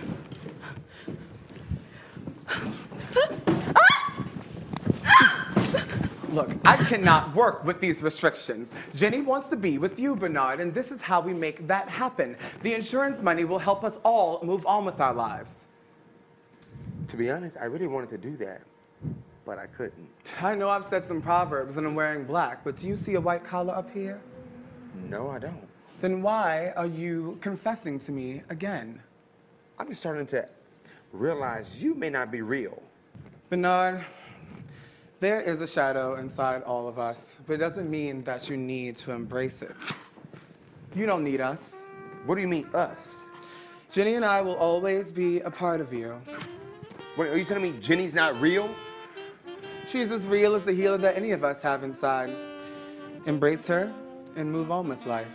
[6.35, 8.73] Look, I cannot work with these restrictions.
[8.93, 12.35] Jenny wants to be with you, Bernard, and this is how we make that happen.
[12.61, 15.53] The insurance money will help us all move on with our lives.
[17.07, 18.63] To be honest, I really wanted to do that,
[19.45, 20.09] but I couldn't.
[20.41, 23.21] I know I've said some proverbs and I'm wearing black, but do you see a
[23.21, 24.19] white collar up here?
[25.09, 25.69] No, I don't.
[26.01, 29.01] Then why are you confessing to me again?
[29.79, 30.49] I'm just starting to
[31.13, 32.83] realize you may not be real.
[33.49, 34.03] Bernard,
[35.25, 38.95] there is a shadow inside all of us, but it doesn't mean that you need
[38.95, 39.75] to embrace it.
[40.93, 41.57] You don't need us.
[42.27, 43.27] What do you mean, us?
[43.89, 46.21] Jenny and I will always be a part of you.
[47.17, 48.69] Wait, are you telling me Jenny's not real?
[49.89, 52.29] She's as real as the healer that any of us have inside.
[53.25, 53.91] Embrace her
[54.35, 55.25] and move on with life.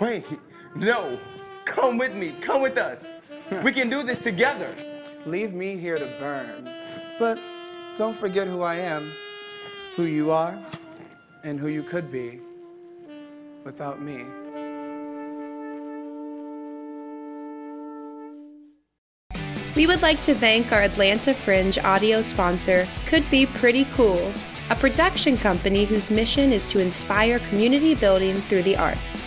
[0.00, 0.26] Wait,
[0.74, 1.18] no.
[1.64, 2.34] Come with me.
[2.42, 3.06] Come with us.
[3.62, 4.76] we can do this together.
[5.24, 6.68] Leave me here to burn.
[7.18, 7.38] But
[7.96, 9.12] don't forget who I am,
[9.94, 10.58] who you are,
[11.44, 12.40] and who you could be
[13.64, 14.24] without me.
[19.76, 24.32] We would like to thank our Atlanta Fringe audio sponsor, Could Be Pretty Cool,
[24.70, 29.26] a production company whose mission is to inspire community building through the arts.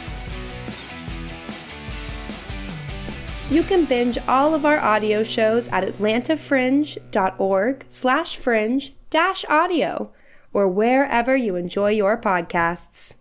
[3.50, 10.12] You can binge all of our audio shows at atlantafringe.org slash fringe dash audio
[10.52, 13.16] or wherever you enjoy your podcasts.